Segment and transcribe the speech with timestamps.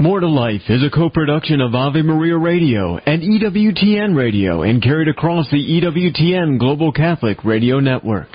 [0.00, 5.08] More to Life is a co-production of Ave Maria Radio and EWTN Radio and carried
[5.08, 8.32] across the EWTN Global Catholic Radio Network.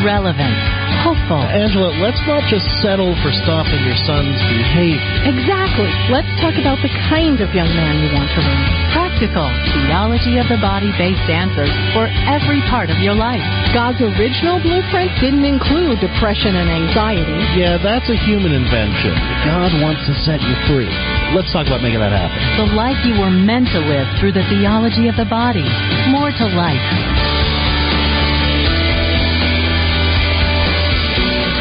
[0.06, 0.54] relevant,
[1.02, 1.42] hopeful.
[1.42, 5.02] Angela, let's not just settle for stopping your son's behavior.
[5.26, 5.90] Exactly.
[6.14, 8.92] Let's talk about the kind of young man you want to raise.
[9.22, 9.54] Practical,
[9.86, 13.38] theology of the body based answers for every part of your life.
[13.70, 17.38] God's original blueprint didn't include depression and anxiety.
[17.54, 19.14] Yeah, that's a human invention.
[19.46, 20.90] God wants to set you free.
[21.38, 22.66] Let's talk about making that happen.
[22.66, 25.70] The life you were meant to live through the theology of the body.
[26.10, 26.82] More to life.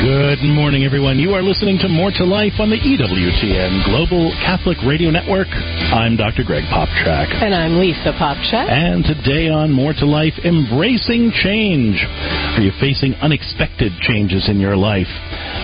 [0.02, 1.20] Good morning, everyone.
[1.20, 5.46] You are listening to More to Life on the EWTN Global Catholic Radio Network.
[5.94, 6.42] I'm Dr.
[6.42, 7.30] Greg Popcak.
[7.38, 8.66] And I'm Lisa Popcak.
[8.66, 12.02] And today on More to Life, embracing change.
[12.02, 15.06] Are you facing unexpected changes in your life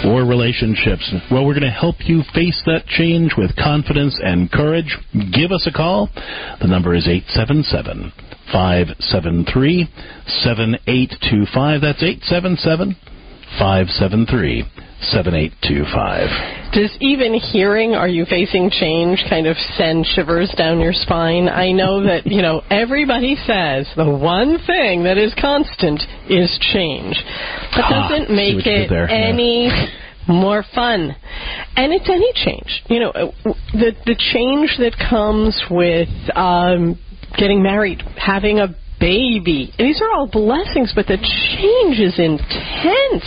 [0.05, 1.01] or relationships?
[1.33, 4.93] Well, we're going to help you face that change with confidence and courage.
[5.33, 6.13] Give us a call.
[6.61, 8.13] The number is 877
[8.53, 9.89] 573
[10.45, 11.81] 7825.
[11.81, 13.16] That's 877
[13.59, 14.63] 573
[15.11, 16.73] 7825.
[16.73, 21.47] Does even hearing "Are you facing change" kind of send shivers down your spine?
[21.49, 27.15] I know that you know everybody says the one thing that is constant is change.
[27.75, 29.15] That Ah, doesn't make what you did it there, yeah.
[29.29, 29.69] any
[30.27, 31.15] more fun.
[31.75, 32.83] And it's any change.
[32.89, 33.11] You know,
[33.73, 36.97] the the change that comes with um,
[37.37, 39.73] getting married, having a baby.
[39.77, 43.25] These are all blessings, but the change is intense.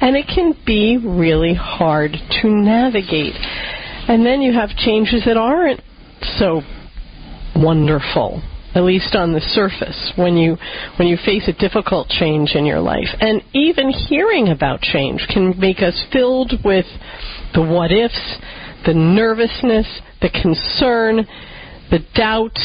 [0.00, 3.34] And it can be really hard to navigate.
[4.08, 5.80] And then you have changes that aren't
[6.38, 6.62] so
[7.56, 8.42] wonderful
[8.74, 10.56] at least on the surface when you
[10.98, 15.54] when you face a difficult change in your life and even hearing about change can
[15.58, 16.86] make us filled with
[17.54, 18.38] the what ifs
[18.84, 19.86] the nervousness
[20.20, 21.24] the concern
[21.90, 22.58] the doubt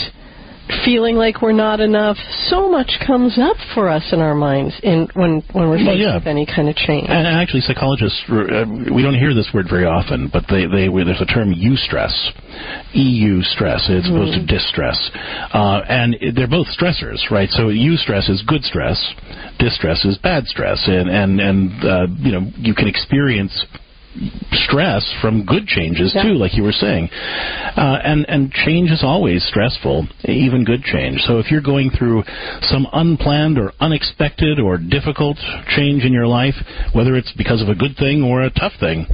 [0.85, 5.07] feeling like we're not enough so much comes up for us in our minds in
[5.13, 6.15] when when we're Well, faced yeah.
[6.15, 9.85] with any kind of change And actually, psychologists, uh, we don't hear this word very
[9.85, 12.13] often, but they, they there's a term eustress,
[12.93, 14.97] EU stress, as opposed to distress.
[15.53, 17.49] Uh, and they're both stressors, right?
[17.49, 18.97] So eustress is good stress,
[19.57, 20.83] distress is bad stress.
[20.87, 23.65] And, and, and uh, you know, you can experience
[24.51, 26.23] stress from good changes Yeah.
[26.23, 27.09] too, like you were saying.
[27.77, 31.21] Uh, and and change is always stressful, even good change.
[31.21, 32.23] So if you're going through
[32.61, 35.37] some unplanned or unexpected or difficult
[35.75, 36.55] change in your life,
[36.93, 39.05] whether it's because of a good thing or a tough thing,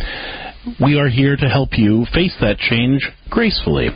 [0.82, 3.90] we are here to help you face that change gracefully.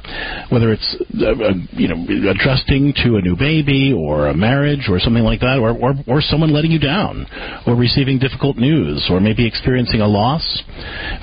[0.50, 5.00] Whether it's uh, uh, you know adjusting to a new baby or a marriage or
[5.00, 7.26] something like that, or, or or someone letting you down,
[7.66, 10.64] or receiving difficult news, or maybe experiencing a loss,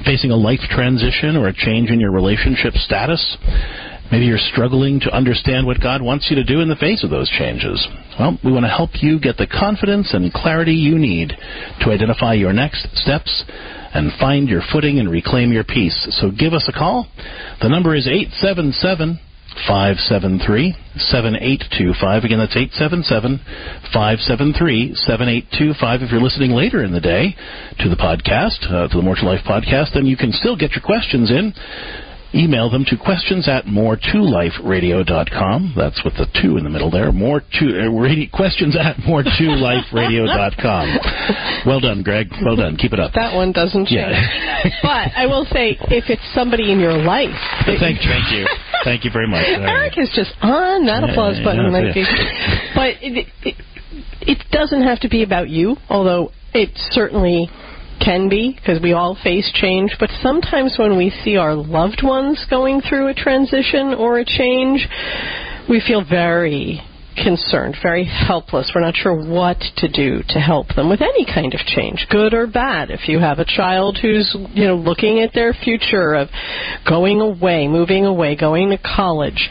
[0.04, 3.36] facing a life transition or a change in your relationship status.
[4.10, 7.10] Maybe you're struggling to understand what God wants you to do in the face of
[7.10, 7.86] those changes.
[8.18, 11.32] Well, we want to help you get the confidence and clarity you need
[11.80, 13.44] to identify your next steps
[13.92, 16.06] and find your footing and reclaim your peace.
[16.20, 17.06] So give us a call.
[17.60, 19.20] The number is 877
[19.64, 22.24] 573 7825.
[22.24, 23.40] Again, that's 877
[23.92, 26.02] 573 7825.
[26.02, 27.36] If you're listening later in the day
[27.80, 30.72] to the podcast, uh, to the More to Life podcast, then you can still get
[30.72, 31.52] your questions in.
[32.36, 35.72] Email them to questions at more2liferadio.com.
[35.76, 37.10] That's with the two in the middle there.
[37.12, 40.98] More to, uh, radio, questions at more2liferadio.com.
[41.66, 42.28] Well done, Greg.
[42.44, 42.76] Well done.
[42.76, 43.14] Keep it up.
[43.14, 44.68] that one doesn't change Yeah.
[44.82, 47.32] but I will say, if it's somebody in your life,
[47.64, 48.46] thank, thank you.
[48.84, 49.44] Thank you very much.
[49.46, 51.64] Eric is just on that Yeah, applause yeah, button.
[51.64, 52.04] yeah, like yeah.
[52.74, 53.54] but it, it,
[54.20, 57.48] it doesn't have to be about you, although it certainly
[58.04, 59.96] can be because we all face change.
[59.98, 64.86] But sometimes when we see our loved ones going through a transition or a change,
[65.68, 66.80] we feel very
[67.16, 68.70] concerned, very helpless.
[68.74, 72.34] We're not sure what to do to help them with any kind of change, good
[72.34, 72.90] or bad.
[72.90, 76.28] If you have a child who's, you know, looking at their future of
[76.88, 79.48] going away, moving away, going to college,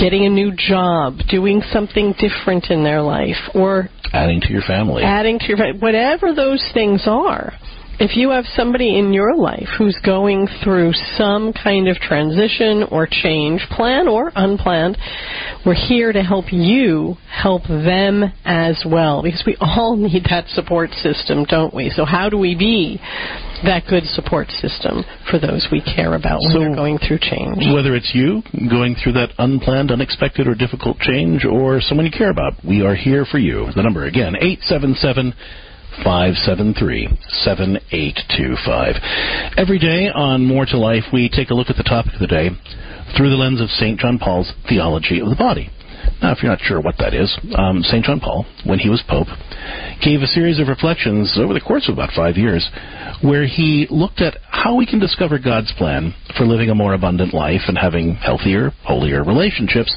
[0.00, 5.02] getting a new job, doing something different in their life, or Adding to your family.
[5.02, 7.52] adding to your whatever those things are
[8.00, 13.06] if you have somebody in your life who's going through some kind of transition or
[13.08, 14.98] change, planned or unplanned,
[15.64, 20.90] we're here to help you help them as well because we all need that support
[20.90, 21.90] system, don't we?
[21.90, 23.00] So, how do we be
[23.64, 27.62] that good support system for those we care about when So, they're going through change?
[27.72, 32.30] Whether it's you going through that unplanned, unexpected, or difficult change, or someone you care
[32.30, 33.68] about, we are here for you.
[33.74, 35.34] The number again, 877
[36.02, 37.08] 573
[37.44, 38.96] 7825.
[39.56, 42.26] Every day on More to Life, we take a look at the topic of the
[42.26, 42.50] day
[43.16, 44.00] through the lens of St.
[44.00, 45.70] John Paul's theology of the body.
[46.22, 48.04] Now, if you're not sure what that is, um, St.
[48.04, 49.28] John Paul, when he was Pope,
[50.02, 52.68] gave a series of reflections over the course of about five years
[53.22, 57.34] where he looked at how we can discover God's plan for living a more abundant
[57.34, 59.94] life and having healthier, holier relationships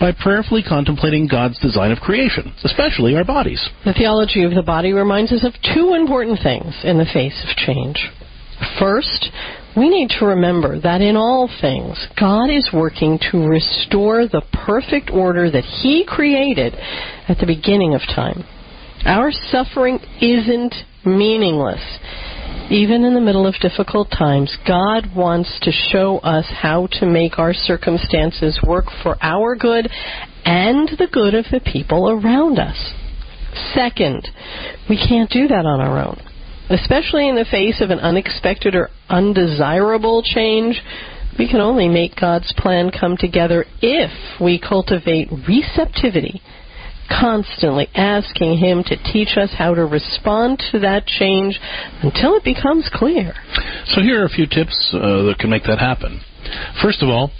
[0.00, 3.66] by prayerfully contemplating God's design of creation, especially our bodies.
[3.84, 7.56] The theology of the body reminds us of two important things in the face of
[7.56, 8.10] change.
[8.78, 9.30] First,
[9.76, 15.10] we need to remember that in all things, God is working to restore the perfect
[15.10, 16.74] order that He created
[17.28, 18.44] at the beginning of time.
[19.04, 20.74] Our suffering isn't
[21.04, 21.82] meaningless.
[22.70, 27.38] Even in the middle of difficult times, God wants to show us how to make
[27.38, 29.88] our circumstances work for our good
[30.44, 32.92] and the good of the people around us.
[33.72, 34.28] Second,
[34.88, 36.25] we can't do that on our own.
[36.68, 40.82] Especially in the face of an unexpected or undesirable change,
[41.38, 46.40] we can only make God's plan come together if we cultivate receptivity,
[47.08, 51.60] constantly asking Him to teach us how to respond to that change
[52.02, 53.34] until it becomes clear.
[53.86, 56.20] So here are a few tips uh, that can make that happen.
[56.82, 57.30] First of all,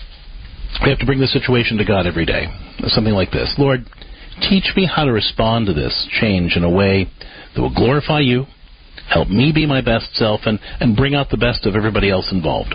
[0.84, 2.46] we have to bring the situation to God every day.
[2.88, 3.80] Something like this Lord,
[4.48, 7.08] teach me how to respond to this change in a way
[7.54, 8.44] that will glorify you,
[9.08, 12.28] help me be my best self, and, and bring out the best of everybody else
[12.32, 12.74] involved.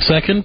[0.00, 0.44] Second,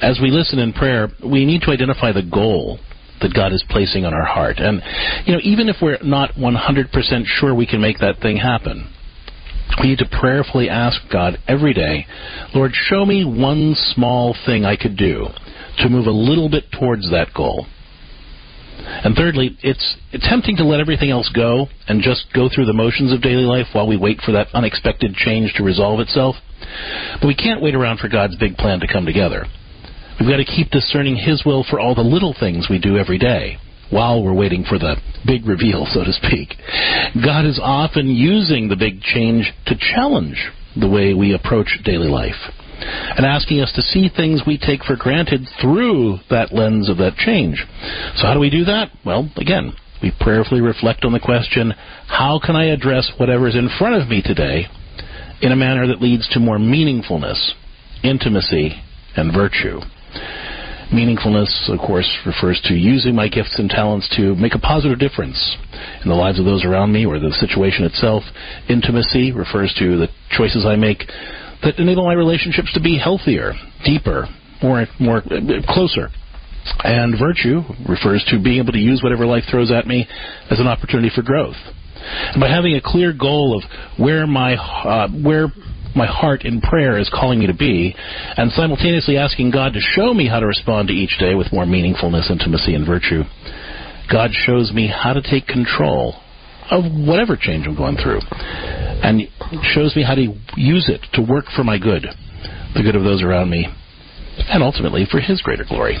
[0.00, 2.78] as we listen in prayer, we need to identify the goal
[3.20, 4.58] that God is placing on our heart.
[4.58, 4.80] And,
[5.26, 8.92] you know, even if we're not 100% sure we can make that thing happen,
[9.82, 12.06] we need to prayerfully ask God every day,
[12.54, 15.26] Lord, show me one small thing I could do
[15.78, 17.66] to move a little bit towards that goal.
[18.78, 19.96] And thirdly, it's,
[20.28, 23.66] tempting to let everything else go and just go through the motions of daily life
[23.72, 26.36] while we wait for that unexpected change to resolve itself.
[27.20, 29.46] But we can't wait around for God's big plan to come together.
[30.18, 33.18] We've got to keep discerning His will for all the little things we do every
[33.18, 33.58] day
[33.90, 34.96] while we're waiting for the
[35.26, 36.54] big reveal, so to speak.
[37.24, 40.36] God is often using the big change to challenge
[40.78, 42.36] the way we approach daily life
[42.80, 47.16] and asking us to see things we take for granted through that lens of that
[47.16, 47.64] change.
[48.16, 48.90] So, how do we do that?
[49.04, 49.72] Well, again,
[50.02, 51.72] we prayerfully reflect on the question
[52.06, 54.66] how can I address whatever is in front of me today
[55.42, 57.52] in a manner that leads to more meaningfulness,
[58.02, 58.80] intimacy,
[59.16, 59.80] and virtue?
[60.92, 65.56] Meaningfulness, of course, refers to using my gifts and talents to make a positive difference
[66.02, 68.22] in the lives of those around me or the situation itself.
[68.70, 71.04] Intimacy refers to the choices I make
[71.62, 73.52] that enable my relationships to be healthier,
[73.84, 74.26] deeper,
[74.62, 75.22] more, more
[75.68, 76.08] closer.
[76.84, 80.06] And virtue refers to being able to use whatever life throws at me
[80.50, 81.56] as an opportunity for growth.
[82.32, 83.64] And by having a clear goal of
[83.98, 85.48] where my uh, where
[85.96, 87.94] my heart in prayer is calling me to be,
[88.36, 91.64] and simultaneously asking God to show me how to respond to each day with more
[91.64, 93.22] meaningfulness, intimacy, and virtue,
[94.12, 96.14] God shows me how to take control
[96.70, 98.20] of whatever change I'm going through,
[99.02, 99.22] and
[99.74, 102.06] shows me how to use it to work for my good,
[102.74, 103.66] the good of those around me,
[104.48, 105.98] and ultimately for His greater glory.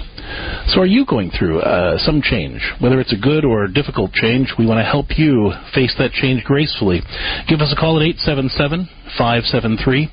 [0.68, 2.60] So, are you going through uh, some change?
[2.80, 6.44] Whether it's a good or difficult change, we want to help you face that change
[6.44, 7.00] gracefully.
[7.48, 10.12] Give us a call at 877 573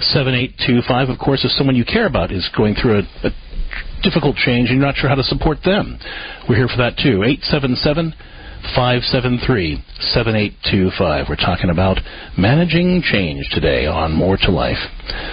[0.00, 1.08] 7825.
[1.08, 3.30] Of course, if someone you care about is going through a, a
[4.02, 5.98] difficult change and you're not sure how to support them,
[6.48, 7.26] we're here for that too.
[7.26, 8.14] 877
[8.74, 11.26] 573 7825.
[11.28, 11.98] We're talking about
[12.36, 14.78] managing change today on More to Life.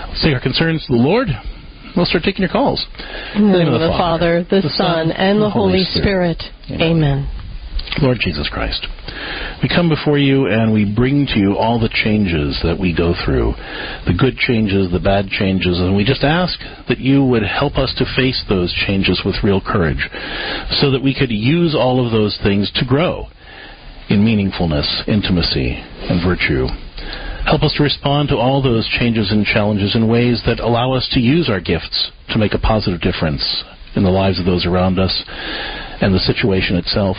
[0.08, 1.28] Let's take our concerns to the Lord.
[1.96, 2.86] We'll start taking your calls.
[3.36, 6.42] In the name of the, Father, the, the Son, and the Holy Spirit.
[6.66, 6.82] Spirit.
[6.82, 7.30] Amen.
[8.02, 8.86] Lord Jesus Christ,
[9.64, 13.14] we come before you and we bring to you all the changes that we go
[13.24, 13.54] through,
[14.06, 17.96] the good changes, the bad changes, and we just ask that you would help us
[17.98, 20.10] to face those changes with real courage
[20.82, 23.28] so that we could use all of those things to grow
[24.10, 25.80] in meaningfulness, intimacy,
[26.10, 26.68] and virtue.
[27.46, 31.08] Help us to respond to all those changes and challenges in ways that allow us
[31.14, 33.64] to use our gifts to make a positive difference
[33.96, 35.24] in the lives of those around us
[36.02, 37.16] and the situation itself.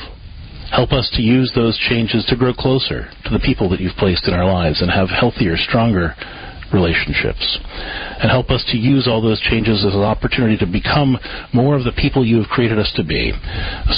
[0.72, 4.26] Help us to use those changes to grow closer to the people that you've placed
[4.28, 6.14] in our lives and have healthier, stronger
[6.72, 7.58] relationships.
[8.18, 11.18] And help us to use all those changes as an opportunity to become
[11.52, 13.32] more of the people you have created us to be,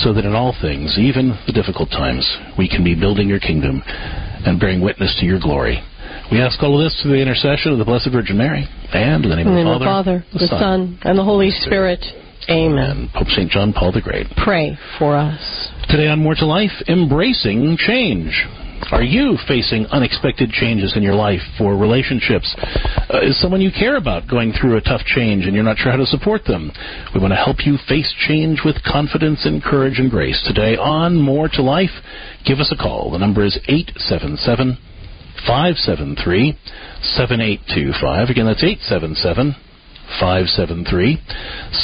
[0.04, 2.24] so that in all things, even the difficult times,
[2.58, 5.80] we can be building your kingdom and bearing witness to your glory.
[6.30, 9.30] We ask all of this through the intercession of the Blessed Virgin Mary and in
[9.30, 11.24] the name, In the of name the of Father, the Father, the Son, and the
[11.24, 12.04] Holy Spirit.
[12.50, 13.08] Amen.
[13.08, 13.50] and Pope St.
[13.50, 14.26] John Paul the Great.
[14.42, 15.68] Pray for us.
[15.88, 18.46] Today on More to Life, embracing change.
[18.90, 22.54] Are you facing unexpected changes in your life for relationships?
[23.12, 25.90] Uh, is someone you care about going through a tough change and you're not sure
[25.90, 26.72] how to support them?
[27.14, 30.40] We want to help you face change with confidence and courage and grace.
[30.46, 31.90] Today on More to Life,
[32.46, 33.10] give us a call.
[33.10, 34.78] The number is 877
[35.46, 36.56] 573
[37.02, 38.30] 7825.
[38.30, 39.67] Again, that's 877
[40.20, 41.16] 573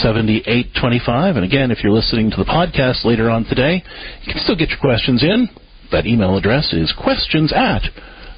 [0.02, 1.36] 7825.
[1.36, 3.82] And again, if you're listening to the podcast later on today,
[4.22, 5.48] you can still get your questions in.
[5.92, 7.82] That email address is questions at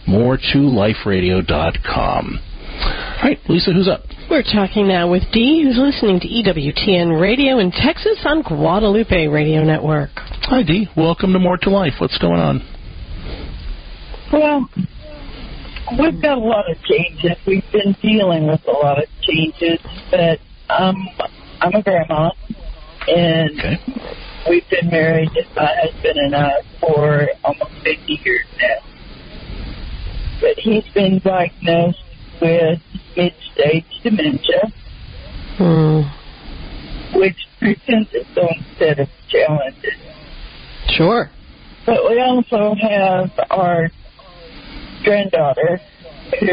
[0.07, 2.41] more2liferadio.com.
[2.77, 4.03] All right, Lisa, who's up?
[4.29, 9.65] We're talking now with Dee, who's listening to EWTN Radio in Texas on Guadalupe Radio
[9.65, 10.11] Network.
[10.17, 10.89] Hi, Dee.
[10.97, 11.95] Welcome to More to Life.
[12.01, 12.61] What's going on?
[14.33, 14.69] Well,
[15.99, 17.37] we've got a lot of changes.
[17.47, 19.79] We've been dealing with a lot of changes,
[20.11, 20.41] but
[20.71, 20.97] um,
[21.61, 22.31] I'm a grandma,
[23.09, 23.79] and Okay.
[24.49, 26.51] we've been married, my husband and I,
[26.81, 28.91] for almost 50 years now.
[30.41, 31.99] But he's been diagnosed
[32.41, 32.81] with
[33.17, 34.73] mid-stage dementia,
[35.57, 36.03] Hmm.
[37.15, 39.95] which presents its own set of challenges.
[40.89, 41.31] Sure.
[41.87, 43.91] But we also have our
[45.07, 45.81] granddaughter,
[46.41, 46.49] who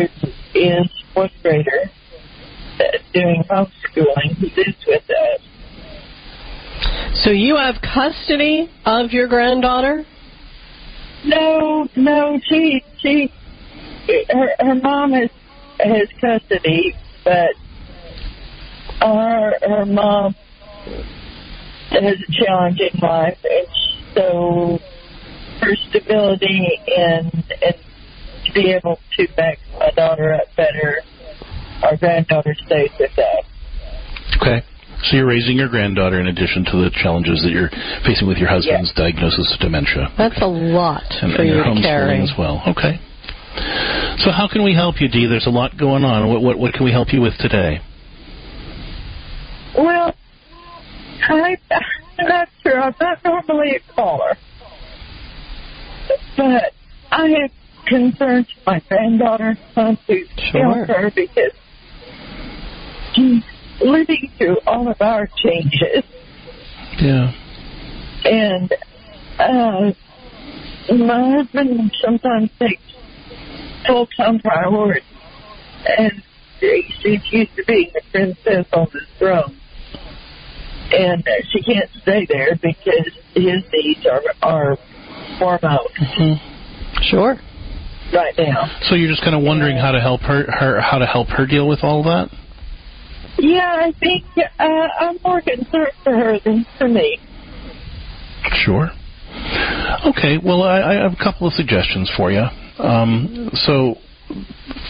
[0.54, 1.90] is fourth grader,
[2.80, 2.84] uh,
[3.14, 5.42] doing homeschooling, who lives with us.
[7.24, 10.06] So you have custody of your granddaughter?
[11.26, 13.32] No, no, she, she,
[14.30, 15.30] her, her mom has
[15.80, 17.50] has custody, but
[19.02, 20.36] her her mom
[21.90, 23.68] has a challenging life, and
[24.14, 24.80] so
[25.62, 27.32] her stability and
[27.62, 27.76] and
[28.54, 31.02] be able to make my daughter up better,
[31.84, 33.46] our granddaughter stays with us.
[34.42, 34.64] Okay.
[35.04, 37.70] So you're raising your granddaughter in addition to the challenges that you're
[38.06, 40.08] facing with your husband's diagnosis of dementia.
[40.18, 42.22] That's a lot and, for and you your to homeschooling carry.
[42.22, 42.64] as well.
[42.68, 43.00] Okay.
[44.24, 45.28] So how can we help you, Dee?
[45.28, 46.30] There's a lot going on.
[46.30, 47.82] What, what what can we help you with today?
[49.78, 50.16] Well,
[51.30, 51.58] I,
[52.18, 52.80] I'm not sure.
[52.82, 54.38] I'm not normally a caller.
[56.38, 56.74] But
[57.12, 57.52] I have
[57.88, 60.86] concerns my granddaughter, son, to Sure.
[60.86, 61.52] her because
[63.14, 63.44] she's
[63.82, 66.04] living through all of our changes.
[67.00, 67.32] Yeah.
[68.26, 68.74] And
[69.40, 69.92] uh,
[70.96, 72.82] my husband sometimes takes
[73.86, 75.02] full time priority.
[75.98, 76.24] And
[76.60, 79.58] she's used to being the princess on the throne.
[80.92, 84.78] And uh, she can't stay there because his needs are, are
[85.40, 85.90] foremost
[87.10, 87.38] Sure.
[88.14, 88.80] Right now.
[88.84, 91.46] So you're just kind of wondering how to help her, her how to help her
[91.46, 92.30] deal with all that.
[93.38, 94.24] Yeah, I think
[94.60, 94.64] uh,
[95.00, 97.20] I'm more concerned for her than for me.
[98.64, 98.90] Sure.
[100.06, 100.38] Okay.
[100.44, 102.46] Well, I, I have a couple of suggestions for you.
[102.78, 103.96] Um, so,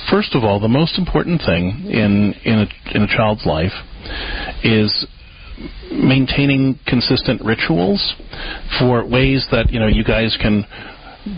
[0.09, 3.71] first of all, the most important thing in in a, in a child's life
[4.63, 5.07] is
[5.91, 8.15] maintaining consistent rituals
[8.79, 10.65] for ways that you know you guys can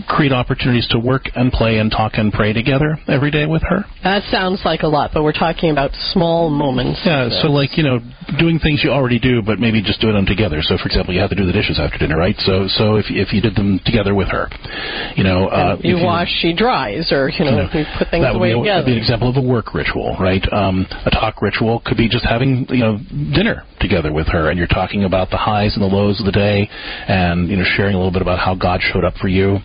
[0.08, 3.84] create opportunities to work and play and talk and pray together every day with her.
[4.02, 7.00] That sounds like a lot, but we're talking about small moments.
[7.04, 8.00] Yeah, so like you know,
[8.38, 10.58] doing things you already do, but maybe just doing them together.
[10.62, 12.34] So, for example, you have to do the dishes after dinner, right?
[12.38, 14.48] So, so if if you did them together with her,
[15.14, 18.10] you know, uh, you if wash, she dries, or you know, you know, you put
[18.10, 18.82] things that would away be, together.
[18.82, 20.42] that'd be an example of a work ritual, right?
[20.52, 22.98] Um, a talk ritual could be just having you know
[23.34, 26.32] dinner together with her, and you're talking about the highs and the lows of the
[26.32, 26.68] day,
[27.06, 29.58] and you know sharing a little bit about how God showed up for you,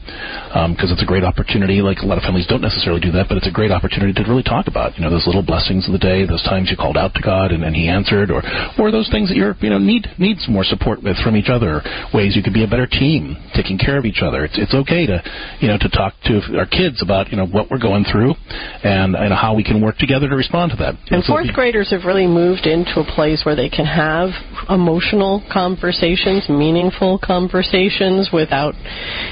[0.52, 1.80] Um, because it's a great opportunity.
[1.80, 4.24] Like a lot of families don't necessarily do that, but it's a great opportunity to
[4.28, 6.98] really talk about you know those little blessings of the day, those times you called
[6.98, 8.44] out to God and, and He answered, or
[8.76, 11.48] or those things that you're you know need need some more support with from each
[11.48, 11.80] other,
[12.14, 14.44] ways you could be a better team, taking care of each other.
[14.44, 15.24] It's it's okay to
[15.64, 18.36] you know to talk to our kids about you know what we're going through,
[18.84, 21.00] and and how we can work together to respond to that.
[21.12, 24.36] And fourth be- graders have really moved into a place where they can have
[24.70, 28.76] emotional conversations, meaningful conversations without,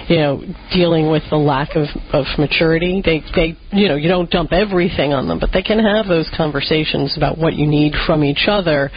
[0.07, 3.01] you know, dealing with the lack of, of maturity.
[3.03, 6.29] They, they, you know, you don't dump everything on them, but they can have those
[6.35, 8.89] conversations about what you need from each other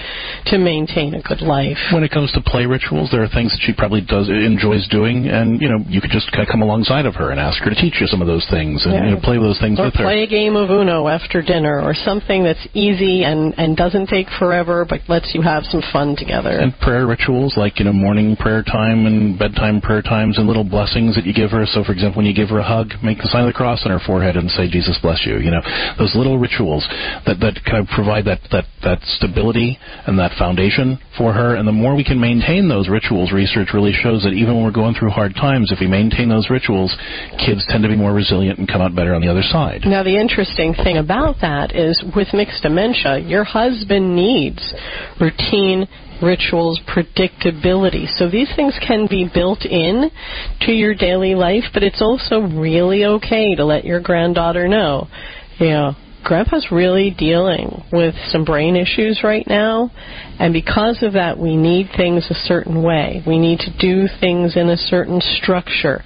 [0.47, 1.79] to maintain a good life.
[1.93, 5.29] When it comes to play rituals, there are things that she probably does enjoys doing,
[5.29, 7.71] and you know, you could just kind of come alongside of her and ask her
[7.71, 9.05] to teach you some of those things and Yeah.
[9.07, 10.05] you know, play those things or with her.
[10.05, 14.29] play a game of Uno after dinner, or something that's easy and and doesn't take
[14.39, 16.51] forever, but lets you have some fun together.
[16.51, 20.65] and prayer rituals like you know morning prayer time and bedtime prayer times and little
[20.65, 21.67] blessings that you give her.
[21.71, 23.87] So for example when you give her a hug make the sign of the cross
[23.87, 25.39] on her forehead and say jesus bless you.
[25.39, 25.63] You know
[25.99, 26.83] those little rituals
[27.25, 31.55] that that kind of provide that that that stability and that foundation for her.
[31.55, 34.75] And the more we can maintain those rituals research really shows that even when we're
[34.75, 36.91] going through hard times if we maintain those rituals
[37.39, 39.83] kids tend to be more resilient and come out better on the other side.
[39.85, 44.75] Now, the interesting thing about that is with mixed dementia, your husband needs
[45.21, 45.87] routine,
[46.23, 48.07] rituals, predictability.
[48.17, 50.11] So these things can be built in
[50.63, 55.09] to your daily life, but it's also really okay to let your granddaughter know,
[55.59, 59.91] you know, Grandpa's really dealing with some brain issues right now,
[60.39, 63.23] and because of that, we need things a certain way.
[63.27, 66.03] We need to do things in a certain structure.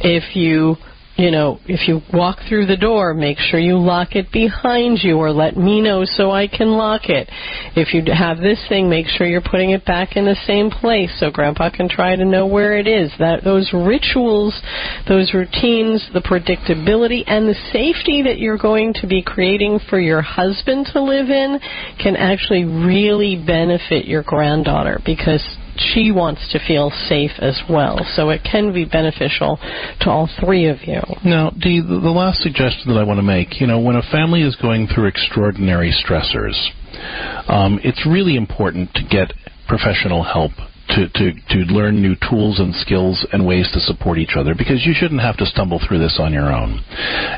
[0.00, 0.76] If you
[1.16, 5.16] you know, if you walk through the door, make sure you lock it behind you
[5.16, 7.28] or let me know so I can lock it.
[7.74, 11.10] If you have this thing, make sure you're putting it back in the same place
[11.18, 13.10] so grandpa can try to know where it is.
[13.18, 14.60] That those rituals,
[15.08, 20.20] those routines, the predictability and the safety that you're going to be creating for your
[20.20, 21.58] husband to live in
[22.02, 25.42] can actually really benefit your granddaughter because
[25.78, 27.98] she wants to feel safe as well.
[28.14, 29.58] So it can be beneficial
[30.00, 31.00] to all three of you.
[31.24, 34.42] Now, Dee, the last suggestion that I want to make, you know, when a family
[34.42, 36.56] is going through extraordinary stressors,
[37.48, 39.32] um, it's really important to get
[39.68, 40.52] professional help.
[40.86, 44.86] To, to, to learn new tools and skills and ways to support each other because
[44.86, 46.78] you shouldn't have to stumble through this on your own.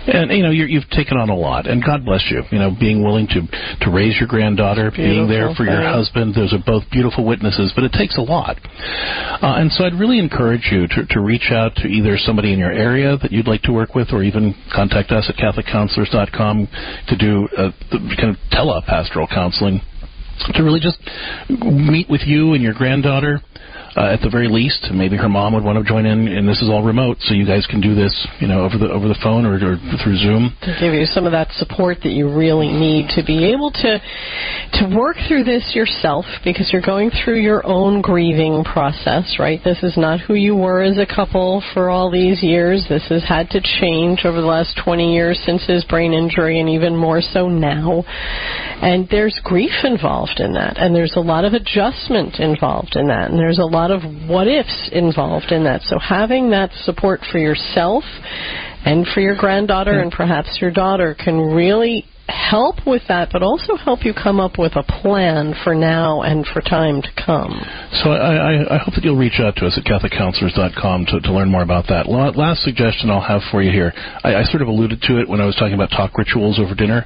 [0.06, 2.42] And you know you're, you've taken on a lot, and God bless you.
[2.52, 3.40] You know, being willing to
[3.84, 6.34] to raise your granddaughter, being there for your husband.
[6.34, 8.60] Those are both beautiful witnesses, but it takes a lot.
[9.42, 12.58] Uh, and so I'd really encourage you to, to reach out to either somebody in
[12.58, 16.68] your area that you'd like to work with, or even contact us at CatholicCounselors.com
[17.08, 19.80] to do uh, the kind of telepastoral counseling
[20.54, 20.98] to really just
[21.48, 23.40] meet with you and your granddaughter.
[23.96, 26.62] Uh, at the very least, maybe her mom would want to join in, and this
[26.62, 29.18] is all remote, so you guys can do this, you know, over the over the
[29.24, 30.54] phone or, or through Zoom.
[30.62, 33.98] to give you some of that support that you really need to be able to
[34.78, 39.58] to work through this yourself because you're going through your own grieving process, right?
[39.64, 42.86] This is not who you were as a couple for all these years.
[42.88, 46.68] This has had to change over the last 20 years since his brain injury and
[46.68, 48.04] even more so now.
[48.80, 50.78] And there's grief involved in that.
[50.78, 53.30] And there's a lot of adjustment involved in that.
[53.30, 55.82] And there's a lot of what ifs involved in that.
[55.82, 58.04] So having that support for yourself
[58.84, 60.02] and for your granddaughter hmm.
[60.02, 64.58] and perhaps your daughter can really help with that, but also help you come up
[64.58, 67.60] with a plan for now and for time to come.
[68.04, 71.32] So I, I, I hope that you'll reach out to us at CatholicCounselors.com to, to
[71.32, 72.08] learn more about that.
[72.08, 73.92] Last suggestion I'll have for you here.
[74.22, 76.74] I, I sort of alluded to it when I was talking about talk rituals over
[76.74, 77.04] dinner,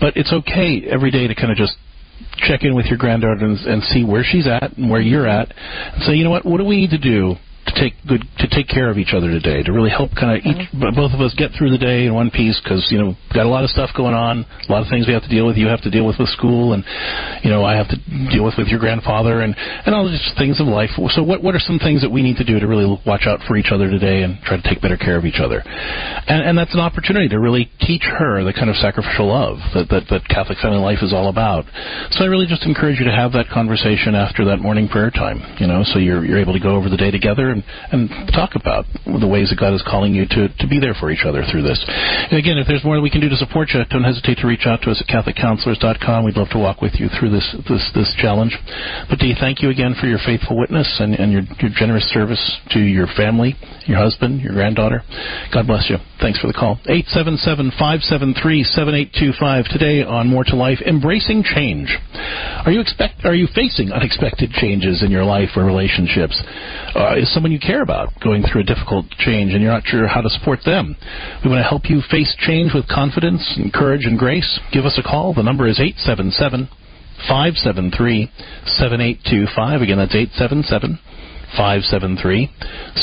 [0.00, 1.74] but it's okay every day to kind of just
[2.46, 5.52] check in with your granddaughter and, and see where she's at and where you're at,
[5.94, 7.36] and say, you know what, what do we need to do
[7.70, 10.44] to take good to take care of each other today to really help kind of
[10.44, 10.94] each mm-hmm.
[10.94, 13.48] both of us get through the day in one piece because you know got a
[13.48, 15.66] lot of stuff going on a lot of things we have to deal with you
[15.66, 16.84] have to deal with with school and
[17.42, 17.96] you know I have to
[18.30, 20.90] deal with with your grandfather and and all just things of life.
[21.14, 23.40] So what what are some things that we need to do to really watch out
[23.46, 25.62] for each other today and try to take better care of each other?
[25.64, 29.88] And and that's an opportunity to really teach her the kind of sacrificial love that
[29.90, 31.64] that, that Catholic family life is all about.
[32.10, 35.40] So I really just encourage you to have that conversation after that morning prayer time
[35.58, 37.59] you know so you're you're able to go over the day together and,
[37.92, 41.10] and talk about the ways that God is calling you to, to be there for
[41.10, 41.84] each other through this.
[41.86, 44.46] And again, if there's more that we can do to support you, don't hesitate to
[44.46, 46.24] reach out to us at CatholicCounselors.com.
[46.24, 48.56] We'd love to walk with you through this this, this challenge.
[49.08, 52.58] But Dee, thank you again for your faithful witness and, and your, your generous service
[52.70, 53.54] to your family,
[53.86, 55.02] your husband, your granddaughter.
[55.52, 55.96] God bless you.
[56.20, 56.78] Thanks for the call.
[56.86, 61.96] 877-573-7825 today on More to Life, Embracing Change.
[62.64, 66.40] Are you expect are you facing unexpected changes in your life or relationships?
[66.94, 70.06] Uh, is someone you care about going through a difficult change and you're not sure
[70.06, 70.94] how to support them?
[71.42, 74.60] We want to help you face change with confidence and courage and grace.
[74.74, 75.32] Give us a call.
[75.32, 76.68] The number is 877
[77.24, 78.28] 573
[78.76, 79.80] 7825.
[79.80, 81.00] Again, that's 877
[81.56, 82.50] 573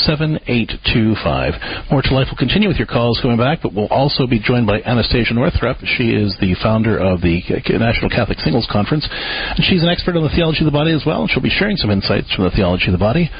[0.06, 1.90] 7825.
[1.90, 4.66] More to Life will continue with your calls coming back, but we'll also be joined
[4.66, 5.78] by Anastasia Northrup.
[5.84, 7.42] She is the founder of the
[7.78, 11.04] National Catholic Singles Conference, and she's an expert on the theology of the body as
[11.04, 13.30] well, and she'll be sharing some insights from the theology of the body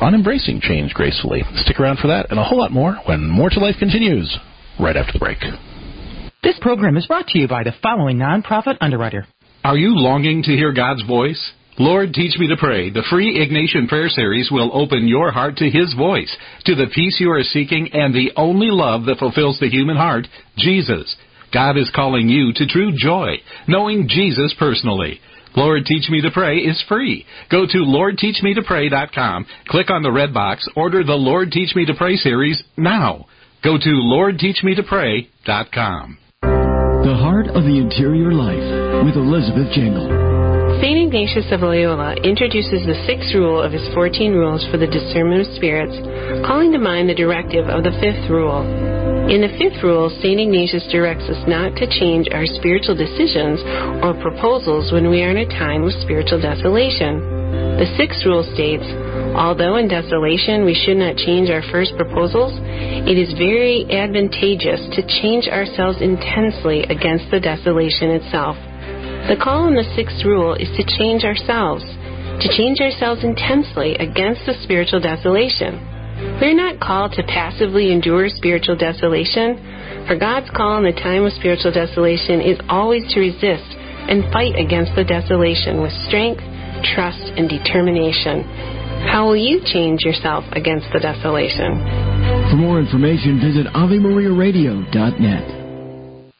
[0.00, 1.42] on embracing change gracefully.
[1.64, 4.36] Stick around for that and a whole lot more when More to Life continues
[4.78, 5.38] right after the break.
[6.42, 9.26] This program is brought to you by the following nonprofit underwriter.
[9.64, 11.52] Are you longing to hear God's voice?
[11.78, 12.88] Lord, teach me to pray.
[12.90, 16.34] The free Ignatian Prayer Series will open your heart to His voice,
[16.64, 20.26] to the peace you are seeking, and the only love that fulfills the human heart,
[20.56, 21.14] Jesus.
[21.52, 23.36] God is calling you to true joy,
[23.68, 25.20] knowing Jesus personally.
[25.54, 27.24] Lord Teach Me to Pray is free.
[27.50, 32.16] Go to LordTeachMeToPray.com, click on the red box, order the Lord Teach Me to Pray
[32.16, 33.24] series now.
[33.62, 36.18] Go to LordTeachMeToPray.com.
[36.42, 40.25] The Heart of the Interior Life with Elizabeth Jangle.
[40.76, 41.08] St.
[41.08, 45.56] Ignatius of Loyola introduces the sixth rule of his 14 rules for the discernment of
[45.56, 45.96] spirits,
[46.44, 48.60] calling to mind the directive of the fifth rule.
[49.32, 50.36] In the fifth rule, St.
[50.36, 53.64] Ignatius directs us not to change our spiritual decisions
[54.04, 57.24] or proposals when we are in a time of spiritual desolation.
[57.80, 58.84] The sixth rule states,
[59.32, 62.52] although in desolation we should not change our first proposals,
[63.08, 68.60] it is very advantageous to change ourselves intensely against the desolation itself.
[69.26, 74.46] The call in the sixth rule is to change ourselves, to change ourselves intensely against
[74.46, 75.82] the spiritual desolation.
[76.38, 79.58] We are not called to passively endure spiritual desolation,
[80.06, 83.66] for God's call in the time of spiritual desolation is always to resist
[84.06, 86.46] and fight against the desolation with strength,
[86.94, 88.46] trust, and determination.
[89.10, 91.82] How will you change yourself against the desolation?
[92.46, 95.55] For more information, visit AveMariaRadio.net.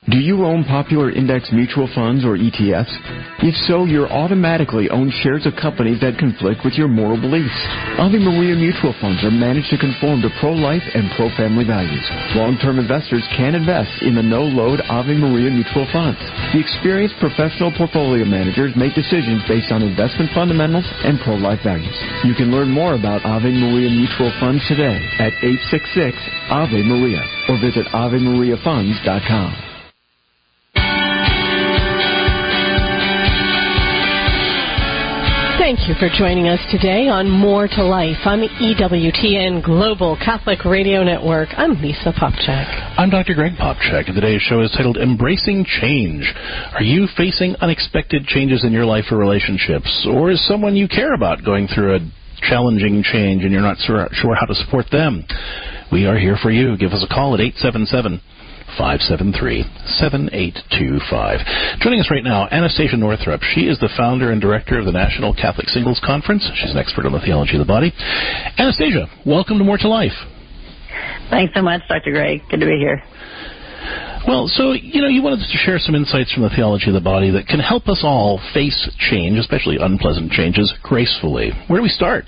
[0.06, 2.94] Do you own popular index mutual funds or ETFs?
[3.42, 7.58] If so, you're automatically own shares of companies that conflict with your moral beliefs.
[7.98, 12.06] Ave Maria mutual funds are managed to conform to pro-life and pro-family values.
[12.38, 16.22] Long-term investors can invest in the no-load Ave Maria mutual funds.
[16.54, 21.98] The experienced professional portfolio managers make decisions based on investment fundamentals and pro-life values.
[22.22, 26.14] You can learn more about Ave Maria mutual funds today at 866
[26.54, 29.65] Ave Maria or visit AveMariaFunds.com.
[35.66, 41.02] Thank you for joining us today on More to Life on EWTN Global Catholic Radio
[41.02, 41.48] Network.
[41.56, 42.94] I'm Lisa Popcak.
[42.96, 43.34] I'm Dr.
[43.34, 46.32] Greg Popcak, and today's show is titled Embracing Change.
[46.72, 50.06] Are you facing unexpected changes in your life or relationships?
[50.08, 52.10] Or is someone you care about going through a
[52.42, 55.24] challenging change and you're not sure how to support them?
[55.90, 56.76] We are here for you.
[56.76, 58.20] Give us a call at 877-
[58.76, 59.64] 573
[59.96, 61.80] 7825.
[61.80, 63.40] Joining us right now, Anastasia Northrup.
[63.42, 66.48] She is the founder and director of the National Catholic Singles Conference.
[66.54, 67.92] She's an expert on the theology of the body.
[68.58, 70.16] Anastasia, welcome to More to Life.
[71.30, 72.12] Thanks so much, Dr.
[72.12, 72.42] Gray.
[72.50, 73.02] Good to be here.
[74.26, 77.00] Well, so, you know, you wanted to share some insights from the theology of the
[77.00, 81.52] body that can help us all face change, especially unpleasant changes, gracefully.
[81.68, 82.24] Where do we start?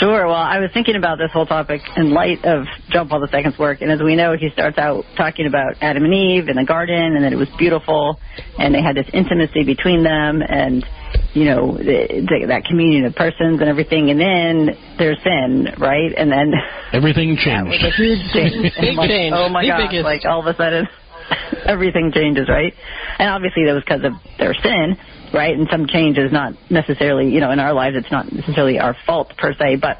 [0.00, 0.26] Sure.
[0.26, 3.80] Well, I was thinking about this whole topic in light of John Paul II's work,
[3.80, 7.14] and as we know, he starts out talking about Adam and Eve in the garden,
[7.16, 8.18] and that it was beautiful,
[8.58, 10.84] and they had this intimacy between them, and
[11.32, 16.12] you know the, the, that communion of persons and everything, and then there's sin, right?
[16.16, 16.52] And then
[16.92, 17.70] everything changed.
[17.70, 18.74] Was a huge change.
[18.80, 19.34] Big like, change.
[19.36, 19.90] Oh my gosh!
[19.90, 20.04] Biggest.
[20.04, 20.88] Like all of a sudden,
[21.66, 22.74] everything changes, right?
[23.18, 24.96] And obviously that was because of their sin
[25.34, 25.56] right?
[25.56, 28.96] And some change is not necessarily, you know, in our lives, it's not necessarily our
[29.04, 29.98] fault per se, but,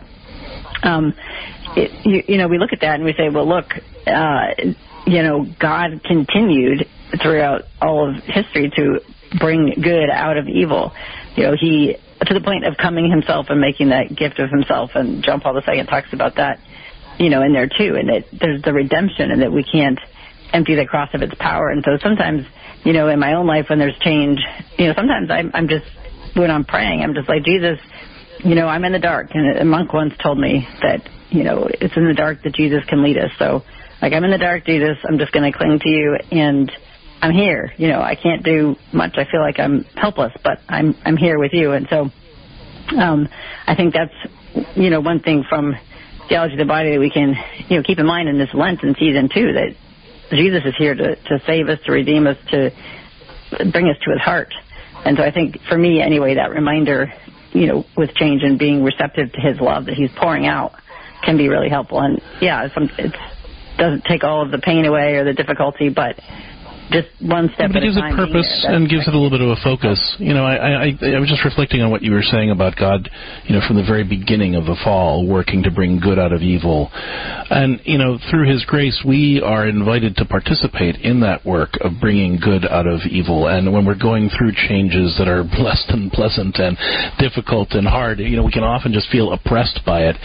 [0.82, 1.12] um,
[1.76, 3.66] it, you, you know, we look at that and we say, well, look,
[4.06, 4.48] uh,
[5.06, 6.86] you know, God continued
[7.20, 9.00] throughout all of history to
[9.38, 10.92] bring good out of evil.
[11.36, 14.90] You know, he, to the point of coming himself and making that gift of himself,
[14.94, 16.60] and John Paul II talks about that,
[17.18, 19.98] you know, in there too, and that there's the redemption and that we can't
[20.52, 21.68] empty the cross of its power.
[21.68, 22.46] And so sometimes,
[22.84, 24.40] you know, in my own life when there's change,
[24.78, 25.86] you know, sometimes I'm, I'm just,
[26.34, 27.78] when I'm praying, I'm just like, Jesus,
[28.44, 29.28] you know, I'm in the dark.
[29.32, 32.84] And a monk once told me that, you know, it's in the dark that Jesus
[32.86, 33.30] can lead us.
[33.38, 33.62] So,
[34.02, 36.70] like, I'm in the dark, Jesus, I'm just going to cling to you and
[37.22, 37.72] I'm here.
[37.78, 39.14] You know, I can't do much.
[39.16, 41.72] I feel like I'm helpless, but I'm, I'm here with you.
[41.72, 42.10] And so,
[42.98, 43.28] um,
[43.66, 45.74] I think that's, you know, one thing from
[46.28, 47.34] theology of the body that we can,
[47.68, 49.74] you know, keep in mind in this Lenten season too, that
[50.30, 52.70] Jesus is here to, to save us, to redeem us, to
[53.72, 54.52] bring us to his heart.
[55.04, 57.12] And so I think for me anyway, that reminder,
[57.52, 60.72] you know, with change and being receptive to his love that he's pouring out
[61.22, 62.00] can be really helpful.
[62.00, 63.14] And yeah, some, it
[63.76, 66.18] doesn't take all of the pain away or the difficulty, but
[66.94, 69.42] just one step but at it gives it purpose and gives it a little bit
[69.42, 69.98] of a focus.
[70.18, 73.10] You know, I, I I was just reflecting on what you were saying about God.
[73.44, 76.42] You know, from the very beginning of the fall, working to bring good out of
[76.42, 81.74] evil, and you know, through His grace, we are invited to participate in that work
[81.80, 83.48] of bringing good out of evil.
[83.48, 86.78] And when we're going through changes that are less than pleasant and
[87.18, 90.16] difficult and hard, you know, we can often just feel oppressed by it.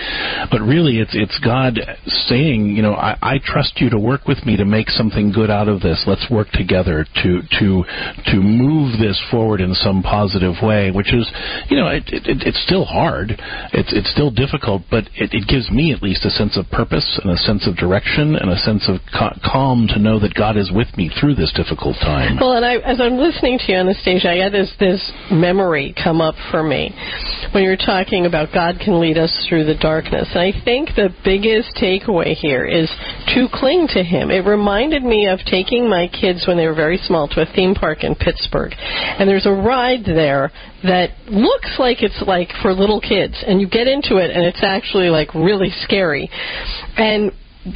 [0.51, 1.79] But really, it's it's God
[2.29, 5.49] saying, you know, I, I trust you to work with me to make something good
[5.49, 6.03] out of this.
[6.05, 7.83] Let's work together to to
[8.27, 10.91] to move this forward in some positive way.
[10.91, 11.25] Which is,
[11.71, 13.31] you know, it, it, it's still hard.
[13.71, 17.19] It's it's still difficult, but it, it gives me at least a sense of purpose
[17.23, 20.57] and a sense of direction and a sense of ca- calm to know that God
[20.57, 22.37] is with me through this difficult time.
[22.39, 24.99] Well, and I, as I'm listening to you, Anastasia, I had this this
[25.31, 26.91] memory come up for me
[27.53, 30.27] when you were talking about God can lead us through the darkness.
[30.33, 32.89] And I think the biggest takeaway here is
[33.33, 34.29] to cling to Him.
[34.29, 37.73] It reminded me of taking my kids when they were very small to a theme
[37.73, 40.52] park in Pittsburgh, and there's a ride there
[40.84, 44.63] that looks like it's like for little kids, and you get into it, and it's
[44.63, 46.30] actually like really scary,
[46.97, 47.32] and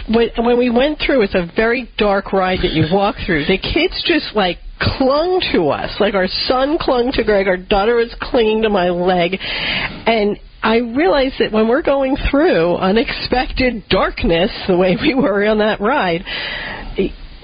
[0.10, 3.46] when we went through, it's a very dark ride that you walk through.
[3.46, 7.96] The kids just like clung to us, like our son clung to Greg, our daughter
[7.96, 14.50] was clinging to my leg, and I realized that when we're going through unexpected darkness,
[14.68, 16.24] the way we were on that ride,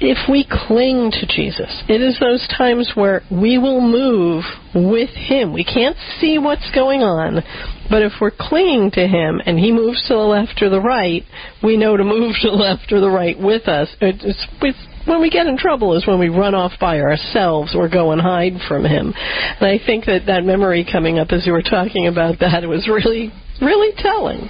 [0.02, 5.54] if we cling to Jesus, it is those times where we will move with Him.
[5.54, 7.44] We can't see what's going on,
[7.90, 11.24] but if we're clinging to Him and He moves to the left or the right,
[11.62, 13.90] we know to move to the left or the right with us.
[14.00, 14.24] It's,
[14.62, 18.12] it's, when we get in trouble is when we run off by ourselves or go
[18.12, 19.14] and hide from Him.
[19.16, 22.68] And I think that that memory coming up as you were talking about that it
[22.68, 24.50] was really, really telling.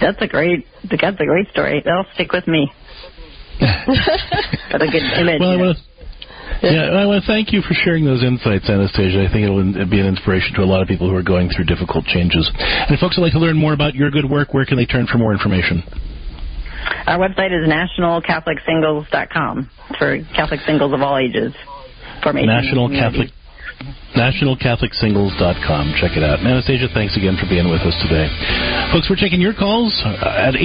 [0.00, 0.64] That's a great.
[0.88, 1.82] That's a great story.
[1.84, 2.70] That'll stick with me.
[3.58, 5.40] What a good image.
[5.40, 5.82] Well, I want to.
[6.62, 9.22] Yeah, I want to thank you for sharing those insights, Anastasia.
[9.22, 11.50] I think it will be an inspiration to a lot of people who are going
[11.50, 12.50] through difficult changes.
[12.58, 14.86] And if folks would like to learn more about your good work, where can they
[14.86, 15.84] turn for more information?
[17.06, 21.54] Our website is nationalcatholicsingles.com for Catholic singles of all ages.
[22.24, 23.30] National Catholic
[24.18, 25.94] nationalcatholicsingles.com.
[26.02, 26.42] Check it out.
[26.42, 28.26] Anastasia, thanks again for being with us today.
[28.90, 30.58] Folks, we're taking your calls uh, at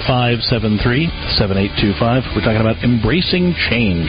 [0.00, 2.32] 877-573-7825.
[2.32, 4.08] We're talking about embracing change.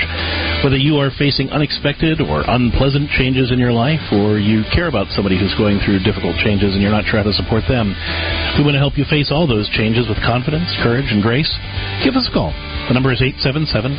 [0.63, 5.11] Whether you are facing unexpected or unpleasant changes in your life, or you care about
[5.11, 7.91] somebody who's going through difficult changes and you're not sure how to support them,
[8.55, 11.51] we want to help you face all those changes with confidence, courage, and grace.
[12.05, 12.53] Give us a call.
[12.87, 13.91] The number is 877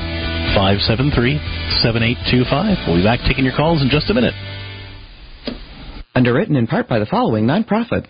[0.55, 1.37] 573
[1.85, 2.87] 7825.
[2.87, 4.38] We'll be back taking your calls in just a minute.
[6.19, 8.03] Underwritten in part by the following nonprofit.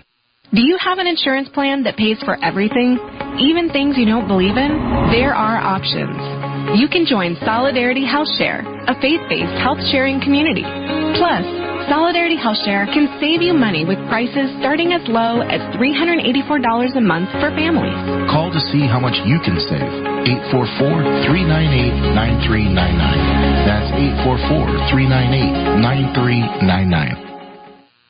[0.48, 2.96] Do you have an insurance plan that pays for everything,
[3.36, 4.72] even things you don't believe in?
[5.12, 6.16] There are options.
[6.80, 10.64] You can join Solidarity Health Share, a faith-based health sharing community.
[11.20, 11.44] Plus,
[11.92, 16.24] Solidarity Health Share can save you money with prices starting as low as $384
[16.96, 17.92] a month for families.
[18.32, 19.84] Call to see how much you can save.
[20.56, 22.72] 844-398-9399.
[23.68, 23.92] That's
[24.96, 27.27] 844-398-9399.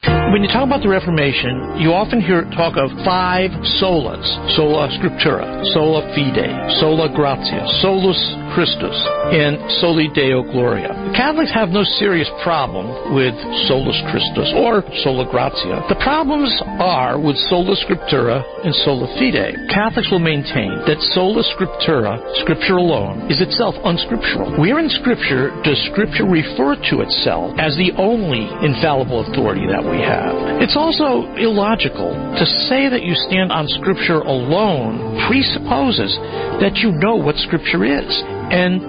[0.06, 3.50] When you talk about the Reformation, you often hear talk of five
[3.82, 4.22] solas
[4.54, 5.42] sola scriptura,
[5.74, 8.20] sola fide, sola gratia, solus
[8.54, 8.94] Christus,
[9.34, 10.94] and soli Deo gloria.
[11.18, 13.34] Catholics have no serious problem with
[13.66, 15.82] solus Christus or sola gratia.
[15.90, 19.56] The problems are with sola scriptura and sola fide.
[19.72, 24.54] Catholics will maintain that sola scriptura, scripture alone, is itself unscriptural.
[24.60, 29.98] Where in scripture does scripture refer to itself as the only infallible authority that we
[30.04, 30.36] have?
[30.60, 36.12] It's also illogical to say that you stand on Scripture alone presupposes
[36.60, 38.08] that you know what Scripture is.
[38.52, 38.80] And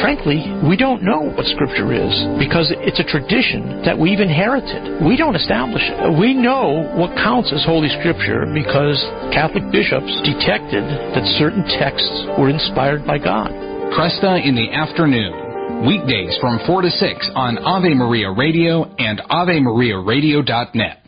[0.00, 5.02] frankly, we don't know what Scripture is because it's a tradition that we've inherited.
[5.02, 6.18] We don't establish it.
[6.18, 8.98] We know what counts as Holy Scripture because
[9.32, 13.50] Catholic bishops detected that certain texts were inspired by God.
[13.96, 15.47] Kresta in the afternoon.
[15.86, 21.07] Weekdays from 4 to 6 on Ave Maria Radio and AveMariaRadio.net.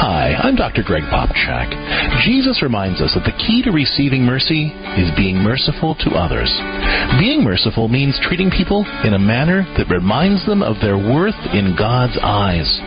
[0.00, 0.82] Hi, I'm Dr.
[0.82, 2.22] Greg Popcak.
[2.24, 4.66] Jesus reminds us that the key to receiving mercy
[4.98, 6.50] is being merciful to others.
[7.18, 11.74] Being merciful means treating people in a manner that reminds them of their worth in
[11.78, 12.80] God's eyes.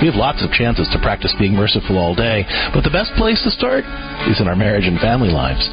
[0.00, 3.40] We have lots of chances to practice being merciful all day, but the best place
[3.44, 3.84] to start
[4.32, 5.68] is in our marriage and family lives.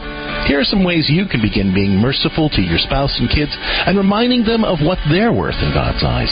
[0.51, 3.97] Here are some ways you can begin being merciful to your spouse and kids and
[3.97, 6.31] reminding them of what they're worth in God's eyes.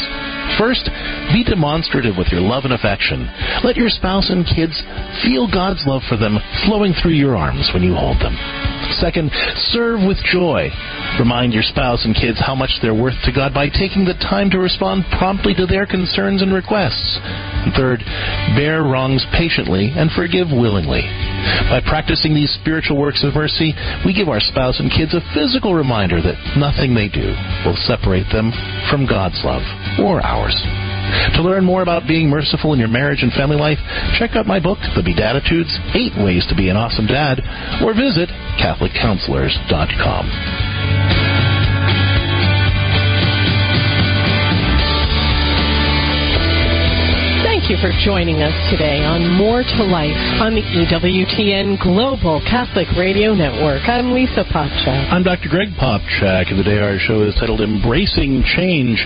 [0.60, 0.92] First,
[1.32, 3.28] be demonstrative with your love and affection.
[3.64, 4.76] Let your spouse and kids
[5.24, 8.36] feel God's love for them flowing through your arms when you hold them.
[9.00, 9.32] Second,
[9.72, 10.70] serve with joy.
[11.20, 14.50] Remind your spouse and kids how much they're worth to God by taking the time
[14.52, 17.20] to respond promptly to their concerns and requests.
[17.74, 18.06] Third,
[18.54, 21.02] bear wrongs patiently and forgive willingly.
[21.70, 23.74] By practicing these spiritual works of mercy,
[24.06, 27.34] we give our spouse and kids a physical reminder that nothing they do
[27.66, 28.54] will separate them
[28.90, 29.64] from God's love
[30.00, 30.56] or ours.
[31.36, 33.78] To learn more about being merciful in your marriage and family life,
[34.18, 37.42] check out my book, The Beatitudes Eight Ways to Be an Awesome Dad,
[37.84, 40.75] or visit CatholicCounselors.com.
[47.66, 52.86] Thank you for joining us today on More to Life on the EWTN Global Catholic
[52.94, 53.90] Radio Network.
[53.90, 55.10] I'm Lisa Popcak.
[55.10, 55.50] I'm Dr.
[55.50, 59.02] Greg Popcak, and today our show is titled Embracing Change.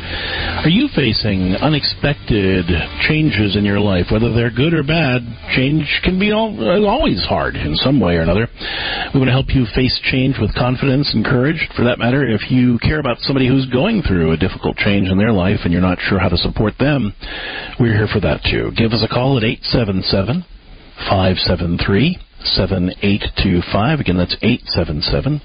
[0.60, 2.68] Are you facing unexpected
[3.08, 5.24] changes in your life, whether they're good or bad?
[5.56, 6.52] Change can be all,
[6.84, 8.52] always hard in some way or another.
[9.16, 11.64] We want to help you face change with confidence and courage.
[11.80, 15.16] For that matter, if you care about somebody who's going through a difficult change in
[15.16, 17.16] their life and you're not sure how to support them,
[17.80, 18.72] we're here for that too.
[18.76, 20.46] Give us a call at 877
[21.10, 24.00] 573 7825.
[24.00, 25.40] Again, that's 877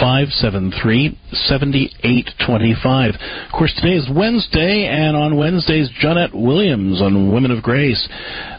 [0.00, 3.14] 573 7825.
[3.14, 8.00] Of course, today is Wednesday, and on Wednesdays, Johnnette Williams on Women of Grace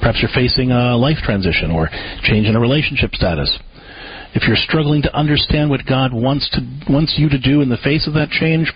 [0.00, 1.88] perhaps you're facing a life transition or
[2.24, 3.56] change in a relationship status.
[4.34, 7.78] If you're struggling to understand what God wants to wants you to do in the
[7.78, 8.72] face of that change,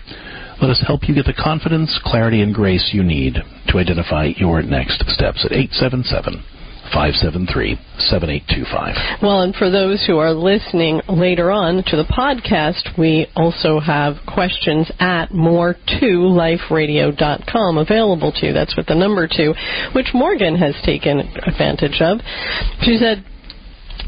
[0.61, 3.37] let us help you get the confidence, clarity, and grace you need
[3.67, 6.43] to identify your next steps at 877
[6.91, 9.21] 573 7825.
[9.21, 14.17] Well, and for those who are listening later on to the podcast, we also have
[14.27, 18.53] questions at more2liferadio.com available to you.
[18.53, 19.53] That's with the number two,
[19.95, 22.19] which Morgan has taken advantage of.
[22.81, 23.23] She said,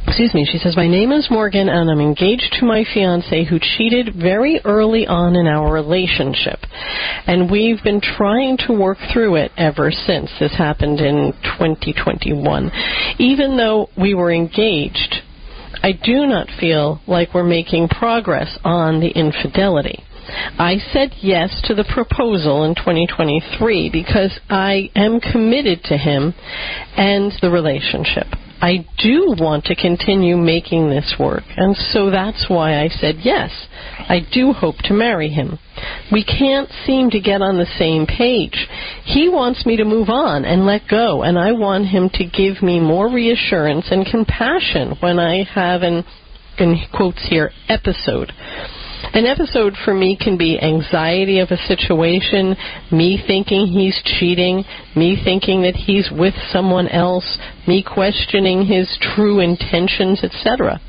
[0.08, 3.60] Excuse me, she says, My name is Morgan and I'm engaged to my fiance who
[3.60, 6.60] cheated very early on in our relationship.
[7.26, 10.30] And we've been trying to work through it ever since.
[10.39, 12.72] This happened in 2021.
[13.18, 15.15] Even though we were engaged,
[15.82, 20.04] I do not feel like we're making progress on the infidelity.
[20.28, 26.34] I said yes to the proposal in 2023 because I am committed to him
[26.98, 28.28] and the relationship.
[28.62, 33.52] I do want to continue making this work, and so that's why I said yes.
[34.00, 35.60] I do hope to marry him.
[36.12, 38.68] We can't seem to get on the same page.
[39.04, 42.64] He wants me to move on and let go, and I want him to give
[42.64, 46.06] me more reassurance and compassion when I have an,
[46.58, 48.32] in quotes here, episode.
[49.13, 52.55] An episode for me can be anxiety of a situation,
[52.91, 54.63] me thinking he's cheating,
[54.95, 60.79] me thinking that he's with someone else, me questioning his true intentions, etc.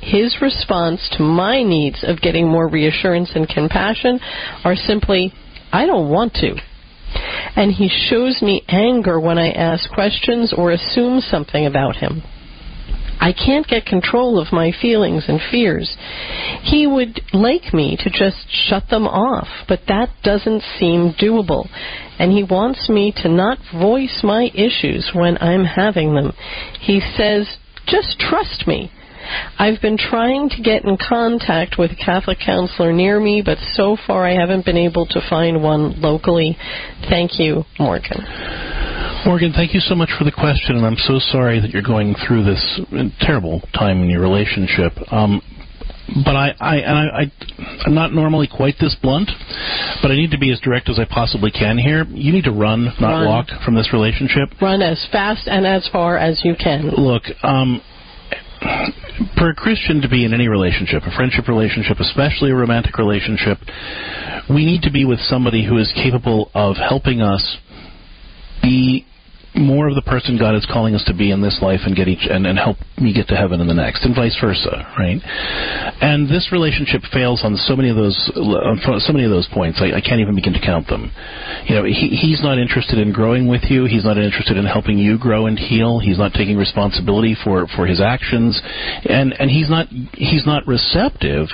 [0.00, 4.20] His response to my needs of getting more reassurance and compassion
[4.64, 5.32] are simply,
[5.72, 6.54] I don't want to.
[7.56, 12.22] And he shows me anger when I ask questions or assume something about him.
[13.20, 15.96] I can't get control of my feelings and fears.
[16.62, 21.68] He would like me to just shut them off, but that doesn't seem doable.
[22.18, 26.32] And he wants me to not voice my issues when I'm having them.
[26.80, 27.48] He says,
[27.86, 28.90] just trust me.
[29.58, 33.96] I've been trying to get in contact with a Catholic counselor near me, but so
[34.06, 36.56] far I haven't been able to find one locally.
[37.10, 38.77] Thank you, Morgan.
[39.28, 42.14] Morgan, thank you so much for the question, and I'm so sorry that you're going
[42.26, 42.80] through this
[43.20, 44.92] terrible time in your relationship.
[45.12, 45.42] Um,
[46.24, 49.28] but I, I and I, I, I'm not normally quite this blunt,
[50.00, 52.06] but I need to be as direct as I possibly can here.
[52.08, 53.26] You need to run, not Run.
[53.26, 54.48] walk, from this relationship.
[54.62, 56.88] Run as fast and as far as you can.
[56.88, 57.82] Look, um,
[59.36, 63.58] for a Christian to be in any relationship, a friendship relationship, especially a romantic relationship,
[64.48, 67.58] we need to be with somebody who is capable of helping us
[68.62, 69.04] be
[69.58, 72.08] more of the person God is calling us to be in this life and get
[72.08, 75.18] each and, and help me get to heaven in the next, and vice versa, right?
[76.00, 79.80] And this relationship fails on so many of those on so many of those points.
[79.82, 81.10] I, I can't even begin to count them.
[81.66, 83.84] You know, he, he's not interested in growing with you.
[83.84, 85.98] He's not interested in helping you grow and heal.
[85.98, 88.60] He's not taking responsibility for for his actions,
[89.04, 91.48] and and he's not he's not receptive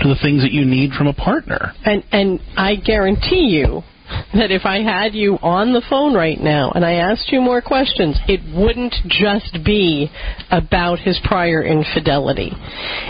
[0.00, 1.74] to the things that you need from a partner.
[1.84, 3.82] And and I guarantee you
[4.34, 7.62] that if I had you on the phone right now and I asked you more
[7.62, 10.10] questions, it wouldn't just be
[10.50, 12.52] about his prior infidelity.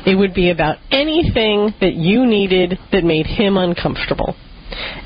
[0.06, 4.36] It would be about anything that you needed that made him uncomfortable.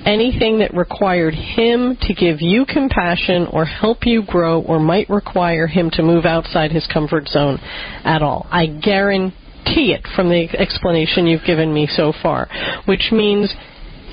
[0.04, 5.66] Anything that required him to give you compassion or help you grow or might require
[5.66, 7.58] him to move outside his comfort zone
[8.04, 8.46] at all.
[8.50, 12.48] I guarantee it from the explanation you've given me so far,
[12.86, 13.54] which means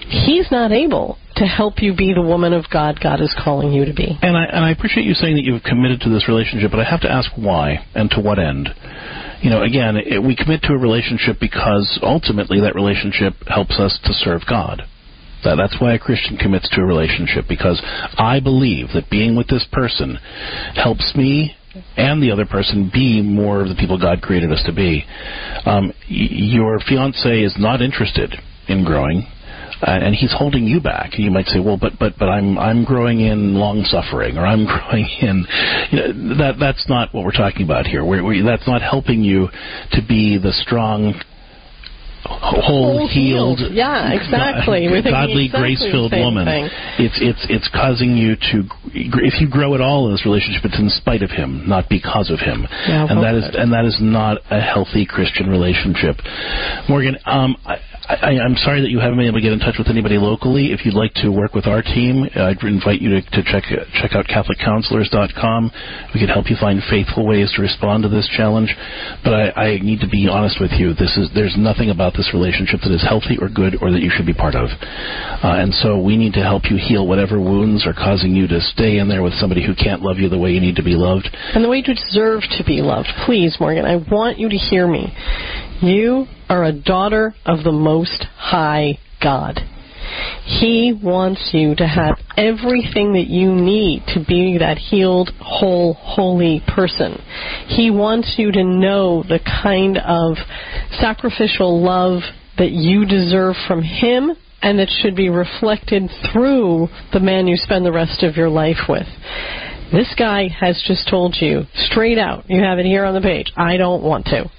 [0.08, 3.86] he's not able to help you be the woman of God God is calling you
[3.86, 4.18] to be.
[4.22, 6.90] And I and I appreciate you saying that you've committed to this relationship, but I
[6.90, 8.70] have to ask why and to what end.
[9.42, 13.98] You know, again, it, we commit to a relationship because ultimately that relationship helps us
[14.04, 14.84] to serve God.
[15.46, 17.82] That, that's why a Christian commits to a relationship because
[18.18, 20.20] I believe that being with this person
[20.76, 21.56] helps me
[21.96, 25.06] and the other person be more of the people God created us to be.
[25.66, 28.36] Um, y- your fiance is not interested
[28.68, 29.26] in growing
[29.82, 31.18] uh, and he's holding you back.
[31.18, 34.66] You might say, "Well, but but but I'm I'm growing in long suffering, or I'm
[34.74, 35.46] growing in."
[35.92, 38.04] You know, that that's not what we're talking about here.
[38.04, 39.48] We're, we that's not helping you
[39.92, 41.14] to be the strong.
[42.26, 44.86] Whole, healed, Yeah, exactly.
[44.88, 46.46] Thinking godly, exactly grace-filled woman.
[46.46, 46.70] thing.
[47.00, 50.78] It's it's it's causing you to, if you grow at all in this relationship, it's
[50.78, 53.98] in spite of him, not because of him, Yeah, and that is and that is
[54.02, 56.18] not a healthy Christian relationship.
[56.90, 57.78] Morgan, um, I,
[58.10, 60.74] I, I'm sorry that you haven't been able to get in touch with anybody locally.
[60.74, 63.70] If you'd like to work with our team, uh, I'd invite you to, to check
[64.02, 65.72] check out CatholicCounselors.com.
[66.18, 68.74] We can help you find faithful ways to respond to this challenge.
[69.22, 70.98] But I, I need to be honest with you.
[70.98, 74.10] This is there's nothing about this relationship that is healthy or good or that you
[74.10, 74.74] should be part of.
[75.46, 78.58] Uh, and so we need to help you heal whatever wounds are causing you to
[78.74, 80.98] stay in there with somebody who can't love you the way you need to be
[80.98, 81.30] loved.
[81.54, 83.14] And the way you deserve to be loved.
[83.30, 85.14] Please, Morgan, I want you to hear me.
[85.86, 89.60] You are a daughter of the Most High God.
[90.44, 96.64] He wants you to have everything that you need to be that healed, whole, holy
[96.68, 97.22] person.
[97.68, 100.38] He wants you to know the kind of
[101.00, 102.22] sacrificial love
[102.58, 104.32] that you deserve from Him
[104.62, 108.90] and that should be reflected through the man you spend the rest of your life
[108.90, 109.08] with.
[109.92, 113.52] This guy has just told you straight out, you have it here on the page,
[113.56, 114.50] I don't want to.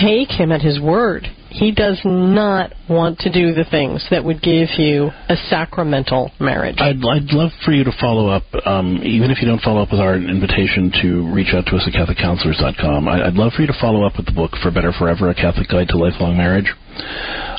[0.00, 1.26] Take him at his word.
[1.48, 6.76] He does not want to do the things that would give you a sacramental marriage.
[6.78, 9.90] I'd, I'd love for you to follow up, um, even if you don't follow up
[9.90, 13.08] with our invitation to reach out to us at CatholicCounselors.com.
[13.08, 15.34] I, I'd love for you to follow up with the book For Better Forever, A
[15.34, 16.70] Catholic Guide to Lifelong Marriage,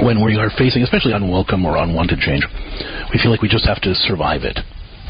[0.00, 2.44] when we are facing, especially unwelcome or unwanted change,
[3.12, 4.58] we feel like we just have to survive it.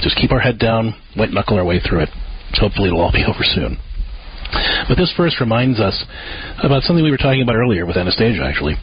[0.00, 2.08] Just keep our head down, white knuckle our way through it.
[2.54, 3.78] Hopefully, it'll all be over soon.
[4.88, 6.04] But this verse reminds us
[6.62, 8.74] about something we were talking about earlier with Anastasia, actually.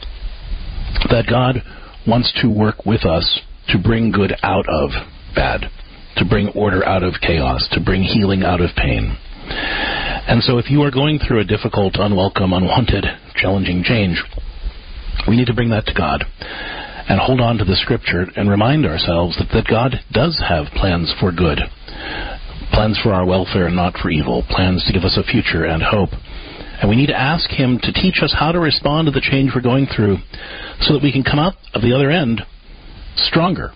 [1.10, 1.62] That God
[2.06, 4.90] wants to work with us to bring good out of
[5.34, 5.66] bad,
[6.16, 9.16] to bring order out of chaos, to bring healing out of pain.
[10.28, 13.04] And so, if you are going through a difficult, unwelcome, unwanted,
[13.36, 14.22] challenging change,
[15.28, 16.24] we need to bring that to God
[17.08, 21.14] and hold on to the Scripture and remind ourselves that, that God does have plans
[21.20, 21.60] for good,
[22.72, 25.82] plans for our welfare, and not for evil, plans to give us a future and
[25.82, 26.10] hope.
[26.80, 29.52] And we need to ask Him to teach us how to respond to the change
[29.54, 30.18] we're going through
[30.80, 32.42] so that we can come out of the other end
[33.16, 33.70] stronger,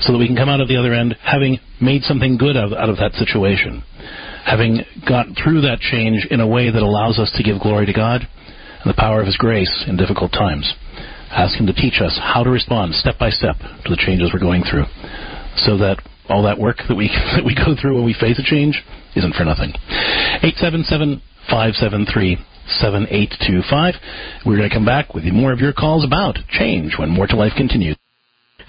[0.00, 2.72] so that we can come out of the other end having made something good out
[2.72, 3.82] of, that situation,
[4.44, 7.92] having got through that change in a way that allows us to give glory to
[7.92, 10.72] God and the power of His grace in difficult times.
[11.30, 14.40] Ask Him to teach us how to respond step by step to the changes we're
[14.40, 14.84] going through
[15.56, 18.44] so that all that work that we, that we go through when we face a
[18.44, 18.82] change
[19.16, 19.70] isn't for nothing.
[20.42, 22.38] 877 573
[22.80, 23.94] 7825.
[24.46, 27.36] We're going to come back with more of your calls about change when More to
[27.36, 27.97] Life continues.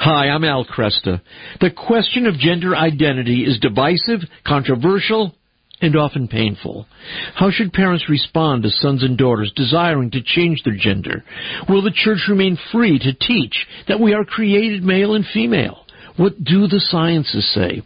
[0.02, 1.20] Hi, I'm Al Kresta.
[1.60, 5.36] The question of gender identity is divisive, controversial,
[5.82, 6.88] and often painful.
[7.36, 11.26] How should parents respond to sons and daughters desiring to change their gender?
[11.68, 15.86] Will the church remain free to teach that we are created male and female?
[16.20, 17.82] What do the sciences say?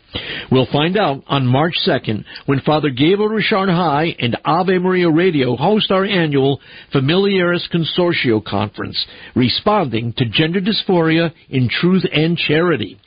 [0.51, 5.55] We'll find out on March 2nd when Father Gabriel Richard High and Ave Maria Radio
[5.55, 6.59] host our annual
[6.91, 9.05] Familiaris Consortio Conference,
[9.35, 12.99] responding to gender dysphoria in truth and charity.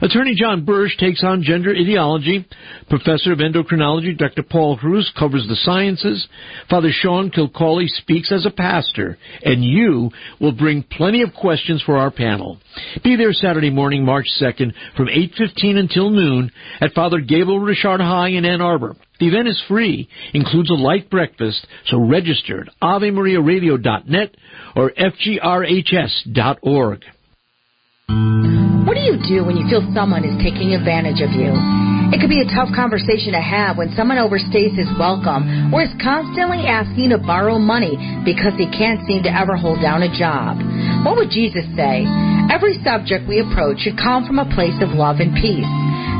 [0.00, 2.46] Attorney John Bursch takes on gender ideology.
[2.88, 4.42] Professor of endocrinology Dr.
[4.42, 6.28] Paul Hruz covers the sciences.
[6.70, 9.18] Father Sean Kilcawley speaks as a pastor.
[9.42, 12.58] And you will bring plenty of questions for our panel.
[13.02, 18.28] Be there Saturday morning, March 2nd from 8.15 until noon at Father Gabriel Richard High
[18.28, 18.96] in Ann Arbor.
[19.18, 24.36] The event is free, includes a light breakfast, so register at AveMariaRadio.net
[24.76, 26.28] or FGRHS.org.
[29.08, 31.48] Do you do when you feel someone is taking advantage of you?
[32.12, 35.96] It could be a tough conversation to have when someone overstays his welcome or is
[35.96, 37.96] constantly asking to borrow money
[38.28, 40.60] because he can't seem to ever hold down a job.
[41.08, 42.04] What would Jesus say?
[42.52, 45.72] Every subject we approach should come from a place of love and peace.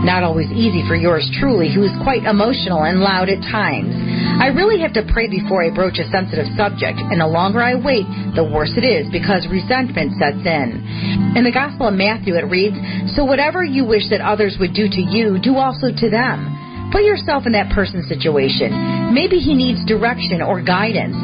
[0.07, 3.91] Not always easy for yours truly, who is quite emotional and loud at times.
[4.39, 7.75] I really have to pray before I broach a sensitive subject, and the longer I
[7.75, 8.07] wait,
[8.39, 11.35] the worse it is because resentment sets in.
[11.35, 12.79] In the Gospel of Matthew, it reads,
[13.19, 16.91] So whatever you wish that others would do to you, do also to them.
[16.93, 19.13] Put yourself in that person's situation.
[19.13, 21.19] Maybe he needs direction or guidance.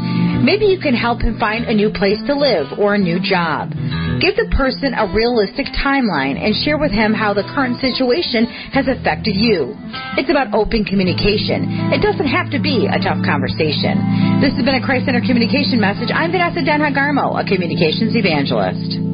[0.44, 3.72] Maybe you can help him find a new place to live or a new job.
[4.20, 8.86] Give the person a realistic timeline and share with him how the current situation has
[8.86, 9.74] affected you.
[10.14, 11.90] It's about open communication.
[11.90, 13.98] It doesn't have to be a tough conversation.
[14.40, 16.10] This has been a Christ Center Communication message.
[16.14, 19.13] I'm Vanessa Denha Garmo, a communications evangelist.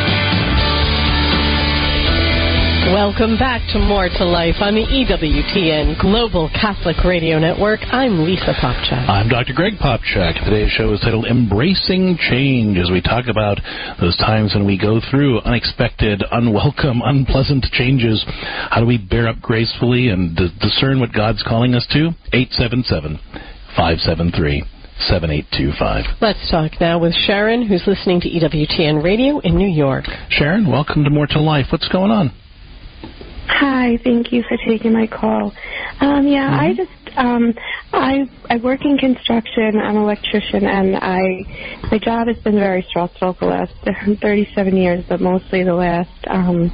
[2.91, 7.79] Welcome back to More to Life on the EWTN Global Catholic Radio Network.
[7.87, 9.07] I'm Lisa Popcak.
[9.07, 9.53] I'm Dr.
[9.53, 10.43] Greg Popcak.
[10.43, 13.59] Today's show is titled Embracing Change as we talk about
[14.01, 18.25] those times when we go through unexpected, unwelcome, unpleasant changes.
[18.27, 22.11] How do we bear up gracefully and d- discern what God's calling us to?
[22.33, 23.17] 877
[23.77, 24.63] 573
[25.07, 26.19] 7825.
[26.19, 30.03] Let's talk now with Sharon, who's listening to EWTN Radio in New York.
[30.29, 31.67] Sharon, welcome to More to Life.
[31.71, 32.31] What's going on?
[33.47, 35.51] Hi, thank you for taking my call.
[35.99, 36.59] Um, yeah, mm-hmm.
[36.59, 37.53] I just um,
[37.93, 39.79] I I work in construction.
[39.81, 41.19] I'm an electrician, and I
[41.91, 46.09] my job has been very stressful for the last 37 years, but mostly the last
[46.29, 46.71] um,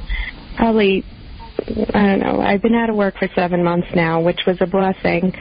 [0.56, 1.04] probably
[1.94, 2.40] I don't know.
[2.40, 5.32] I've been out of work for seven months now, which was a blessing.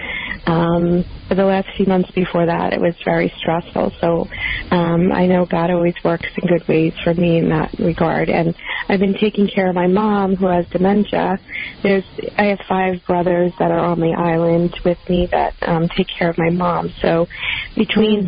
[0.46, 3.92] Um, for the last few months before that, it was very stressful.
[4.00, 4.28] So
[4.72, 8.30] um, I know God always works in good ways for me in that regard.
[8.30, 8.56] And
[8.90, 11.40] I've been taking care of my mom who has dementia.
[11.84, 12.04] There's
[12.38, 16.30] I have five brothers that are on the island with me that um, take care
[16.30, 16.94] of my mom.
[17.02, 17.28] So
[17.76, 18.28] between mm.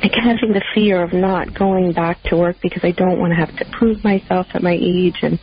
[0.00, 3.36] Deciding having the fear of not going back to work because I don't want to
[3.36, 5.38] have to prove myself at my age and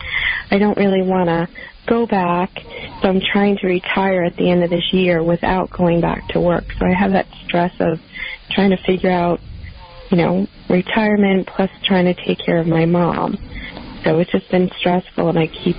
[0.52, 1.48] I don't really want to
[1.88, 2.52] go back.
[3.02, 6.40] So I'm trying to retire at the end of this year without going back to
[6.40, 6.66] work.
[6.80, 8.00] So I have that stress of
[8.52, 9.40] trying to figure out,
[10.12, 13.38] you know, retirement plus trying to take care of my mom.
[14.04, 15.78] so it's just been stressful, and I keep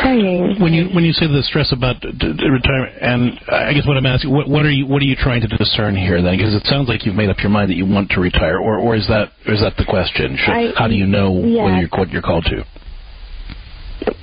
[0.00, 0.60] praying.
[0.60, 3.96] When you when you say the stress about d- d- retirement, and I guess what
[3.96, 6.36] I'm asking, what, what are you what are you trying to discern here then?
[6.36, 8.78] Because it sounds like you've made up your mind that you want to retire, or
[8.78, 10.36] or is that is that the question?
[10.36, 11.64] Should, I- how do you know yeah.
[11.64, 12.64] whether you're what you're called to?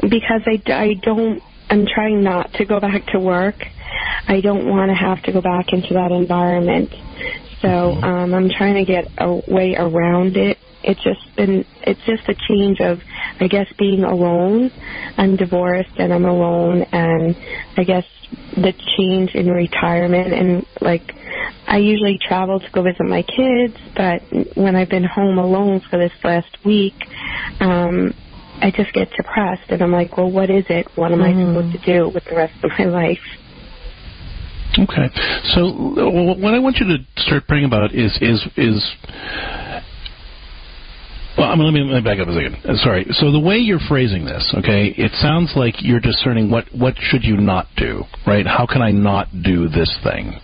[0.10, 3.56] because I, I don't I'm trying not to go back to work.
[4.28, 6.90] I don't want to have to go back into that environment.
[7.62, 10.58] So um I'm trying to get a way around it.
[10.84, 13.00] It's just been it's just a change of
[13.40, 14.72] I guess being alone.
[15.18, 17.36] I'm divorced and I'm alone and
[17.78, 18.06] I guess
[18.56, 21.14] the change in retirement and like
[21.68, 24.22] I usually travel to go visit my kids, but
[24.56, 26.96] when I've been home alone for this last week,
[27.60, 28.14] um
[28.62, 30.88] I just get depressed and I'm like, well, what is it?
[30.96, 33.18] What am I supposed to do with the rest of my life?
[34.78, 35.10] Okay.
[35.56, 35.66] So
[36.40, 38.96] what I want you to start praying about is is is.
[41.42, 42.54] Well, I mean, let me, let me back up a second.
[42.70, 43.04] Uh, Sorry.
[43.18, 47.24] So the way you're phrasing this, okay, it sounds like you're discerning what what should
[47.24, 48.46] you not do, right?
[48.46, 50.38] How can I not do this thing?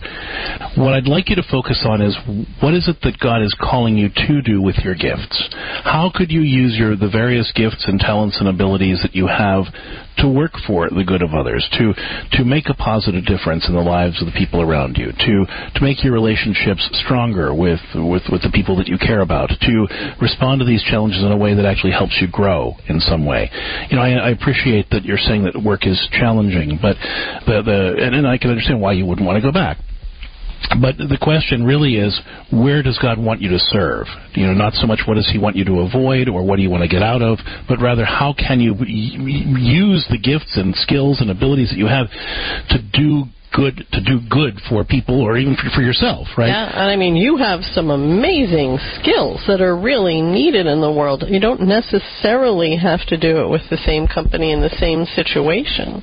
[0.74, 2.18] What I'd like you to focus on is
[2.60, 5.38] what is it that God is calling you to do with your gifts?
[5.84, 9.70] How could you use your the various gifts and talents and abilities that you have
[10.18, 11.94] to work for the good of others, to
[12.32, 15.34] to make a positive difference in the lives of the people around you, to
[15.74, 19.86] to make your relationships stronger with with with the people that you care about, to
[20.20, 23.50] respond to these challenges in a way that actually helps you grow in some way.
[23.90, 26.96] You know, I, I appreciate that you're saying that work is challenging, but
[27.46, 29.78] the the and, and I can understand why you wouldn't want to go back.
[30.82, 32.18] But the question really is,
[32.52, 34.06] where does God want you to serve?
[34.34, 36.62] You know, not so much what does He want you to avoid or what do
[36.62, 40.74] you want to get out of, but rather how can you use the gifts and
[40.74, 42.10] skills and abilities that you have
[42.70, 46.48] to do good to do good for people or even for, for yourself, right?
[46.48, 50.92] Yeah, and I mean, you have some amazing skills that are really needed in the
[50.92, 51.24] world.
[51.26, 56.02] You don't necessarily have to do it with the same company in the same situation.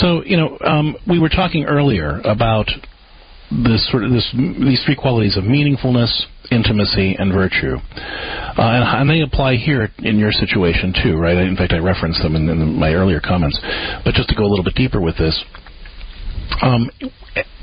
[0.00, 2.66] So, you know, um, we were talking earlier about
[3.50, 6.10] this sort of this these three qualities of meaningfulness,
[6.50, 11.36] intimacy, and virtue, uh, and, and they apply here in your situation too, right?
[11.36, 13.58] In fact, I referenced them in, in my earlier comments.
[14.04, 15.44] But just to go a little bit deeper with this,
[16.62, 16.90] um,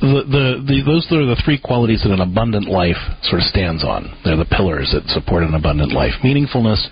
[0.02, 3.84] the, the, the, those are the three qualities that an abundant life sort of stands
[3.84, 4.12] on.
[4.24, 6.14] They're the pillars that support an abundant life.
[6.24, 6.84] Meaningfulness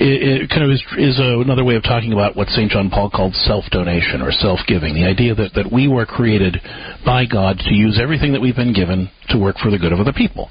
[0.00, 2.70] it, it kind of is, is a, another way of talking about what St.
[2.70, 4.94] John Paul called self-donation or self-giving.
[4.94, 6.56] The idea that, that we were created
[7.04, 10.00] by God to use everything that we've been given to work for the good of
[10.00, 10.48] other people.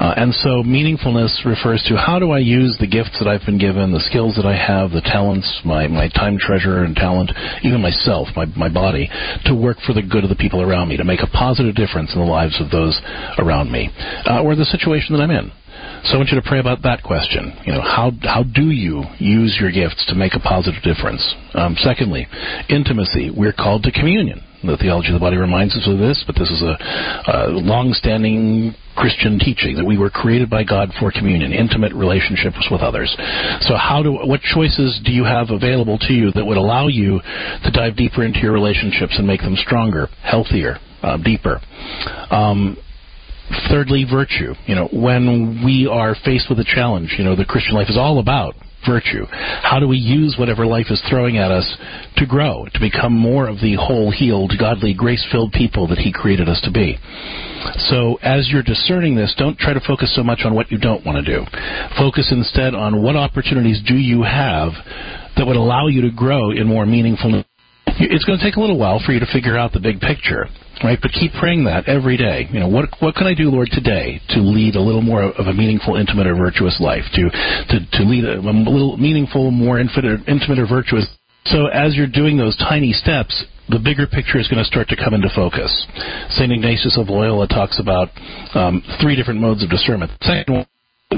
[0.00, 3.58] Uh, and so meaningfulness refers to how do I use the gifts that I've been
[3.58, 7.30] given, the skills that I have, the talents, my, my time treasure and talent,
[7.62, 9.10] even myself, my, my body,
[9.44, 12.14] to work for the good of the people around me, to make a positive difference
[12.14, 13.00] in the lives of those
[13.38, 13.90] around me,
[14.24, 15.52] uh, or the situation that I'm in.
[16.04, 17.52] So I want you to pray about that question.
[17.66, 21.20] You know, how how do you use your gifts to make a positive difference?
[21.54, 22.26] Um, secondly,
[22.68, 23.30] intimacy.
[23.30, 24.42] We're called to communion.
[24.64, 28.74] The theology of the body reminds us of this, but this is a, a long-standing
[28.94, 33.08] Christian teaching that we were created by God for communion, intimate relationships with others.
[33.62, 37.20] So, how do what choices do you have available to you that would allow you
[37.20, 41.60] to dive deeper into your relationships and make them stronger, healthier, uh, deeper?
[42.30, 42.76] Um,
[43.68, 44.54] thirdly, virtue.
[44.66, 47.96] You know, when we are faced with a challenge, you know, the Christian life is
[47.96, 48.54] all about
[48.86, 49.26] virtue.
[49.28, 51.76] How do we use whatever life is throwing at us
[52.16, 56.48] to grow, to become more of the whole, healed, godly, grace-filled people that He created
[56.48, 56.98] us to be?
[57.90, 61.04] So, as you're discerning this, don't try to focus so much on what you don't
[61.04, 61.44] want to do.
[61.98, 64.72] Focus instead on what opportunities do you have
[65.36, 67.44] that would allow you to grow in more meaningful.
[67.86, 70.48] It's going to take a little while for you to figure out the big picture
[70.82, 70.98] right?
[71.00, 72.48] But keep praying that every day.
[72.50, 75.46] You know, what what can I do, Lord, today to lead a little more of
[75.46, 77.04] a meaningful, intimate, or virtuous life?
[77.14, 81.06] To to to lead a, a little meaningful, more infinite, intimate, or virtuous.
[81.46, 84.96] So as you're doing those tiny steps, the bigger picture is going to start to
[84.96, 85.70] come into focus.
[86.36, 88.08] Saint Ignatius of Loyola talks about
[88.54, 90.10] um, three different modes of discernment.
[90.22, 90.66] Second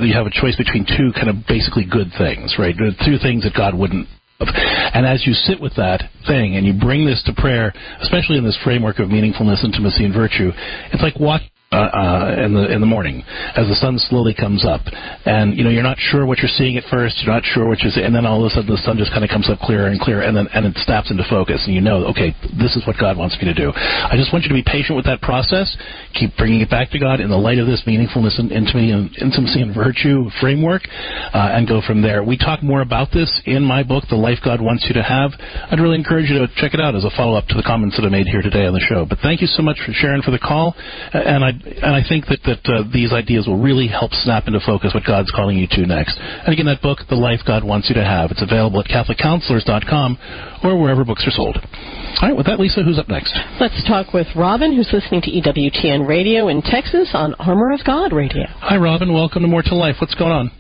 [0.01, 2.75] you have a choice between two kind of basically good things, right?
[3.05, 4.09] Two things that God wouldn't
[4.41, 8.45] and as you sit with that thing and you bring this to prayer, especially in
[8.45, 10.51] this framework of meaningfulness, intimacy, and virtue,
[10.93, 13.25] it's like watching uh, uh, in the in the morning
[13.57, 14.85] as the sun slowly comes up,
[15.25, 17.17] and you know you're not sure what you're seeing at first.
[17.25, 19.11] You're not sure what you're seeing, and then all of a sudden the sun just
[19.11, 21.75] kind of comes up clearer and clearer, and then and it snaps into focus, and
[21.75, 23.73] you know, okay, this is what God wants me to do.
[23.73, 25.73] I just want you to be patient with that process.
[26.13, 29.09] Keep bringing it back to God in the light of this meaningfulness and intimacy and
[29.17, 30.85] intimacy and virtue framework,
[31.33, 32.21] uh, and go from there.
[32.23, 35.33] We talk more about this in my book, The Life God Wants You to Have.
[35.73, 37.97] I'd really encourage you to check it out as a follow up to the comments
[37.97, 39.07] that I made here today on the show.
[39.09, 40.75] But thank you so much for Sharon for the call,
[41.13, 44.59] and I and I think that that uh, these ideas will really help snap into
[44.65, 46.19] focus what God's calling you to next.
[46.19, 50.19] And again, that book, The Life God Wants You to Have, it's available at CatholicCounselors.com
[50.65, 51.57] or wherever books are sold.
[51.57, 53.35] All right, with that, Lisa, who's up next?
[53.61, 58.13] Let's talk with Robin, who's listening to EWTN Radio in Texas on Armor of God
[58.13, 58.45] Radio.
[58.59, 59.13] Hi, Robin.
[59.13, 59.97] Welcome to More to Life.
[60.01, 60.51] What's going on?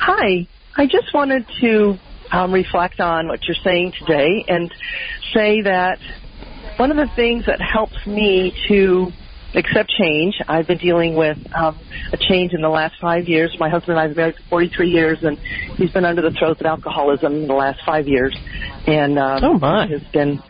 [0.00, 0.48] Hi.
[0.76, 1.96] I just wanted to
[2.32, 4.72] um, reflect on what you're saying today and
[5.32, 5.98] say that
[6.78, 9.12] one of the things that helps me to
[9.54, 11.78] accept change, I've been dealing with um,
[12.12, 13.56] a change in the last five years.
[13.58, 15.38] My husband and I have been married for 43 years, and
[15.76, 18.36] he's been under the throes of alcoholism in the last five years,
[18.86, 20.42] and um, oh my, it has been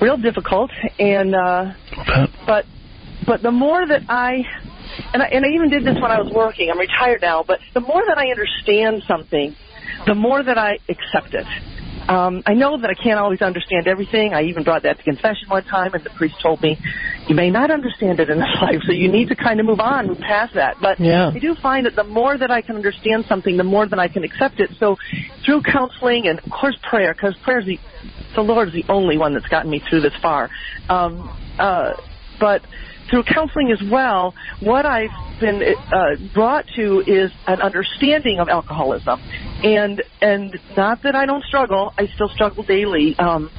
[0.00, 0.70] real difficult.
[0.98, 1.72] And uh,
[2.46, 2.66] but
[3.26, 4.42] but the more that I
[5.12, 6.70] and I, and I even did this when I was working.
[6.70, 9.56] I'm retired now, but the more that I understand something,
[10.06, 11.46] the more that I accept it.
[12.08, 14.34] Um, I know that I can't always understand everything.
[14.34, 16.78] I even brought that to confession one time, and the priest told me,
[17.28, 19.80] "You may not understand it in this life, so you need to kind of move
[19.80, 21.30] on, move past that." But yeah.
[21.34, 24.08] I do find that the more that I can understand something, the more that I
[24.08, 24.70] can accept it.
[24.78, 24.96] So
[25.44, 27.78] through counseling and of course prayer, because prayer is the
[28.34, 30.50] the Lord is the only one that's gotten me through this far.
[30.88, 31.92] Um, uh,
[32.40, 32.62] but
[33.10, 35.10] through counseling as well, what I've
[35.40, 35.62] been
[35.92, 39.20] uh, brought to is an understanding of alcoholism,
[39.62, 43.50] and and not that I don't struggle, I still struggle daily um,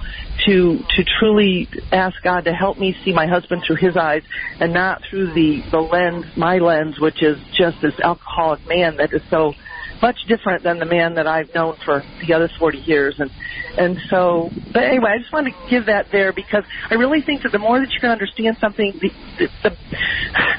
[0.46, 4.24] to to truly ask God to help me see my husband through His eyes
[4.60, 9.14] and not through the the lens, my lens, which is just this alcoholic man that
[9.14, 9.54] is so
[10.02, 13.16] much different than the man that I've known for the other 40 years.
[13.20, 13.32] And
[13.78, 17.44] and so, but anyway, I just want to give that there because I really think
[17.44, 19.78] that the more that you can understand something, the, the, the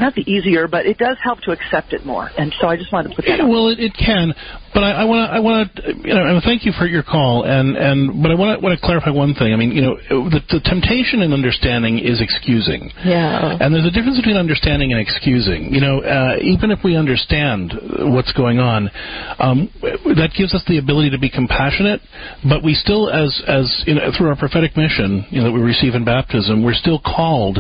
[0.00, 2.30] not the easier, but it does help to accept it more.
[2.38, 3.46] And so I just wanted to put that.
[3.46, 4.34] Well, it, it can,
[4.74, 7.76] but I want to I want to you know thank you for your call and
[7.76, 9.52] and but I want to want to clarify one thing.
[9.52, 9.96] I mean, you know,
[10.28, 12.92] the, the temptation in understanding is excusing.
[13.04, 13.56] Yeah.
[13.60, 15.72] And there's a difference between understanding and excusing.
[15.72, 17.72] You know, uh, even if we understand
[18.12, 18.90] what's going on,
[19.38, 19.72] um,
[20.16, 22.00] that gives us the ability to be compassionate,
[22.44, 25.60] but we still, as as you know, through our prophetic mission you know, that we
[25.60, 27.58] receive in baptism, we're still called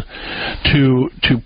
[0.72, 1.40] to to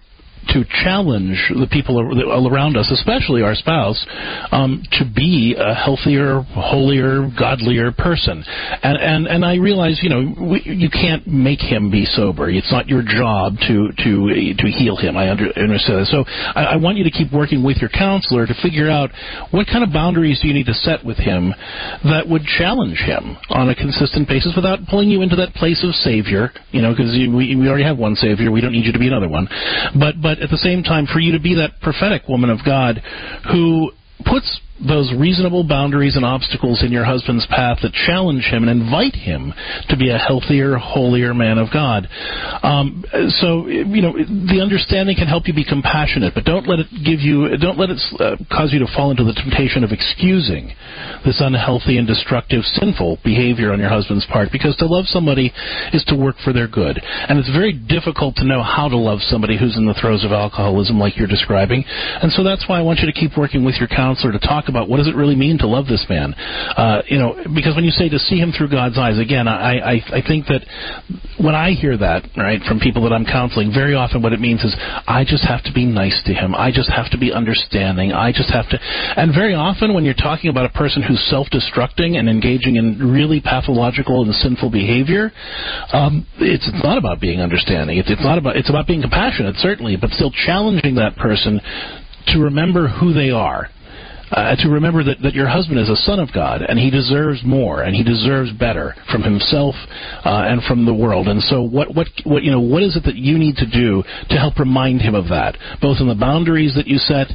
[0.48, 2.00] to challenge the people
[2.48, 4.04] around us, especially our spouse,
[4.50, 8.42] um, to be a healthier, holier, godlier person.
[8.82, 12.50] And and and I realize, you know, we, you can't make him be sober.
[12.50, 14.10] It's not your job to to
[14.58, 15.16] to heal him.
[15.16, 16.08] I under, understand that.
[16.10, 19.10] So I, I want you to keep working with your counselor to figure out
[19.50, 21.54] what kind of boundaries do you need to set with him
[22.04, 25.94] that would challenge him on a consistent basis without pulling you into that place of
[25.94, 26.50] savior.
[26.72, 28.50] You know, because we we already have one savior.
[28.50, 29.48] We don't need you to be another one.
[29.98, 33.02] But but at the same time, for you to be that prophetic woman of God
[33.50, 33.90] who
[34.24, 39.14] puts those reasonable boundaries and obstacles in your husband's path that challenge him and invite
[39.14, 39.52] him
[39.88, 42.08] to be a healthier, holier man of God.
[42.62, 43.04] Um,
[43.40, 47.20] so, you know, the understanding can help you be compassionate, but don't let it give
[47.20, 50.72] you, don't let it uh, cause you to fall into the temptation of excusing
[51.24, 55.52] this unhealthy and destructive, sinful behavior on your husband's part, because to love somebody
[55.92, 56.96] is to work for their good.
[57.04, 60.32] And it's very difficult to know how to love somebody who's in the throes of
[60.32, 61.84] alcoholism like you're describing.
[61.86, 64.68] And so that's why I want you to keep working with your counselor to talk
[64.70, 66.32] about what does it really mean to love this man.
[66.32, 69.78] Uh, you know, because when you say to see him through God's eyes, again, I,
[69.78, 70.62] I, I think that
[71.38, 74.62] when I hear that, right, from people that I'm counseling, very often what it means
[74.62, 76.54] is I just have to be nice to him.
[76.54, 78.12] I just have to be understanding.
[78.12, 82.18] I just have to, and very often when you're talking about a person who's self-destructing
[82.18, 85.32] and engaging in really pathological and sinful behavior,
[85.92, 87.98] um, it's, it's not about being understanding.
[87.98, 91.60] It's, it's not about, it's about being compassionate, certainly, but still challenging that person
[92.28, 93.68] to remember who they are
[94.30, 97.42] uh, to remember that, that your husband is a son of God and he deserves
[97.44, 99.74] more and he deserves better from himself
[100.24, 101.28] uh, and from the world.
[101.28, 104.02] And so, what what what you know what is it that you need to do
[104.28, 107.28] to help remind him of that, both in the boundaries that you set,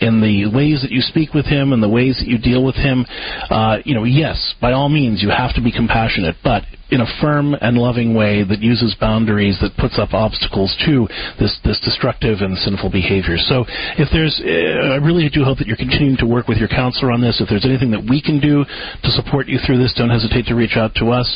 [0.00, 2.76] in the ways that you speak with him, and the ways that you deal with
[2.76, 3.04] him.
[3.50, 6.62] Uh, you know, yes, by all means, you have to be compassionate, but
[6.92, 11.08] in a firm and loving way that uses boundaries that puts up obstacles to
[11.40, 13.40] this this destructive and sinful behavior.
[13.40, 13.64] So
[13.96, 17.10] if there's, uh, I really do hope that you're continuing to work with your counselor
[17.10, 17.40] on this.
[17.40, 20.54] If there's anything that we can do to support you through this, don't hesitate to
[20.54, 21.26] reach out to us,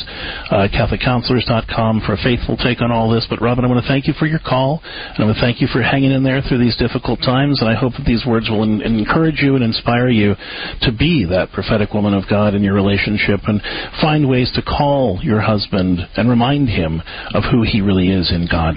[0.53, 3.25] uh, CatholicCounselors.com for a faithful take on all this.
[3.25, 5.59] But Robin, I want to thank you for your call, and I want to thank
[5.59, 7.61] you for hanging in there through these difficult times.
[7.61, 10.37] And I hope that these words will in- encourage you and inspire you
[10.85, 13.57] to be that prophetic woman of God in your relationship and
[14.01, 17.01] find ways to call your husband and remind him
[17.33, 18.75] of who he really is in God.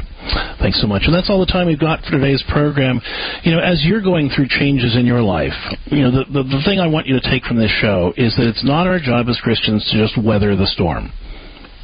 [0.62, 1.02] Thanks so much.
[1.04, 3.00] And that's all the time we've got for today's program.
[3.42, 6.62] You know, as you're going through changes in your life, you know, the, the, the
[6.64, 9.26] thing I want you to take from this show is that it's not our job
[9.28, 11.10] as Christians to just weather the storm.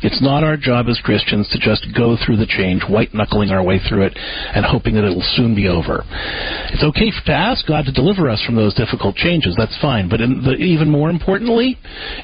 [0.03, 3.63] It's not our job as Christians to just go through the change, white knuckling our
[3.63, 6.05] way through it, and hoping that it'll soon be over.
[6.73, 9.55] It's okay to ask God to deliver us from those difficult changes.
[9.57, 10.09] That's fine.
[10.09, 11.79] But the, even more importantly,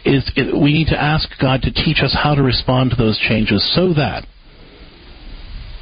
[0.05, 3.19] is it, we need to ask God to teach us how to respond to those
[3.19, 4.27] changes so that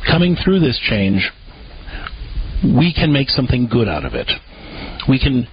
[0.06, 1.28] coming through this change,
[2.62, 4.30] we can make something good out of it.
[5.08, 5.48] We can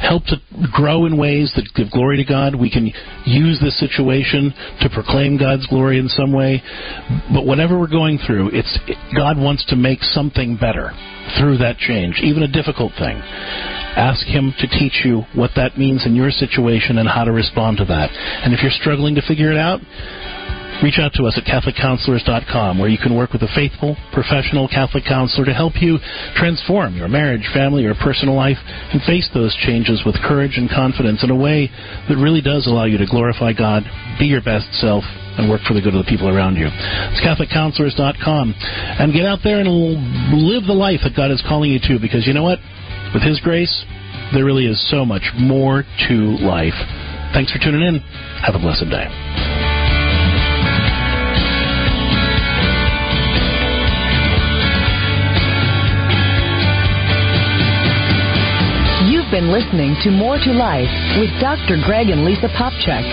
[0.00, 0.36] help to
[0.72, 2.54] grow in ways that give glory to God.
[2.54, 2.90] We can
[3.26, 6.62] use this situation to proclaim God's glory in some way.
[7.32, 8.78] But whatever we're going through, it's
[9.14, 10.90] God wants to make something better
[11.38, 13.20] through that change, even a difficult thing.
[13.96, 17.78] Ask Him to teach you what that means in your situation and how to respond
[17.78, 18.10] to that.
[18.10, 19.80] And if you're struggling to figure it out,
[20.82, 25.04] Reach out to us at CatholicCounselors.com, where you can work with a faithful, professional Catholic
[25.04, 25.98] counselor to help you
[26.36, 28.56] transform your marriage, family, or personal life
[28.92, 31.68] and face those changes with courage and confidence in a way
[32.08, 33.84] that really does allow you to glorify God,
[34.18, 35.04] be your best self,
[35.36, 36.68] and work for the good of the people around you.
[36.68, 38.54] It's CatholicCounselors.com.
[38.56, 42.26] And get out there and live the life that God is calling you to, because
[42.26, 42.58] you know what?
[43.12, 43.84] With His grace,
[44.32, 46.76] there really is so much more to life.
[47.36, 48.00] Thanks for tuning in.
[48.42, 49.79] Have a blessed day.
[59.30, 61.78] Been listening to More to Life with Dr.
[61.86, 63.06] Greg and Lisa Popcak.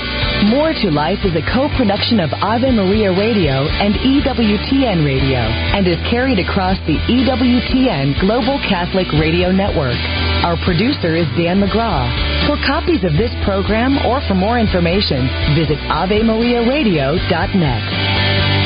[0.50, 5.38] More to Life is a co-production of Ave Maria Radio and EWTN Radio
[5.78, 10.02] and is carried across the EWTN Global Catholic Radio Network.
[10.42, 12.10] Our producer is Dan McGraw.
[12.50, 18.57] For copies of this program or for more information, visit AveMariaRadio.net.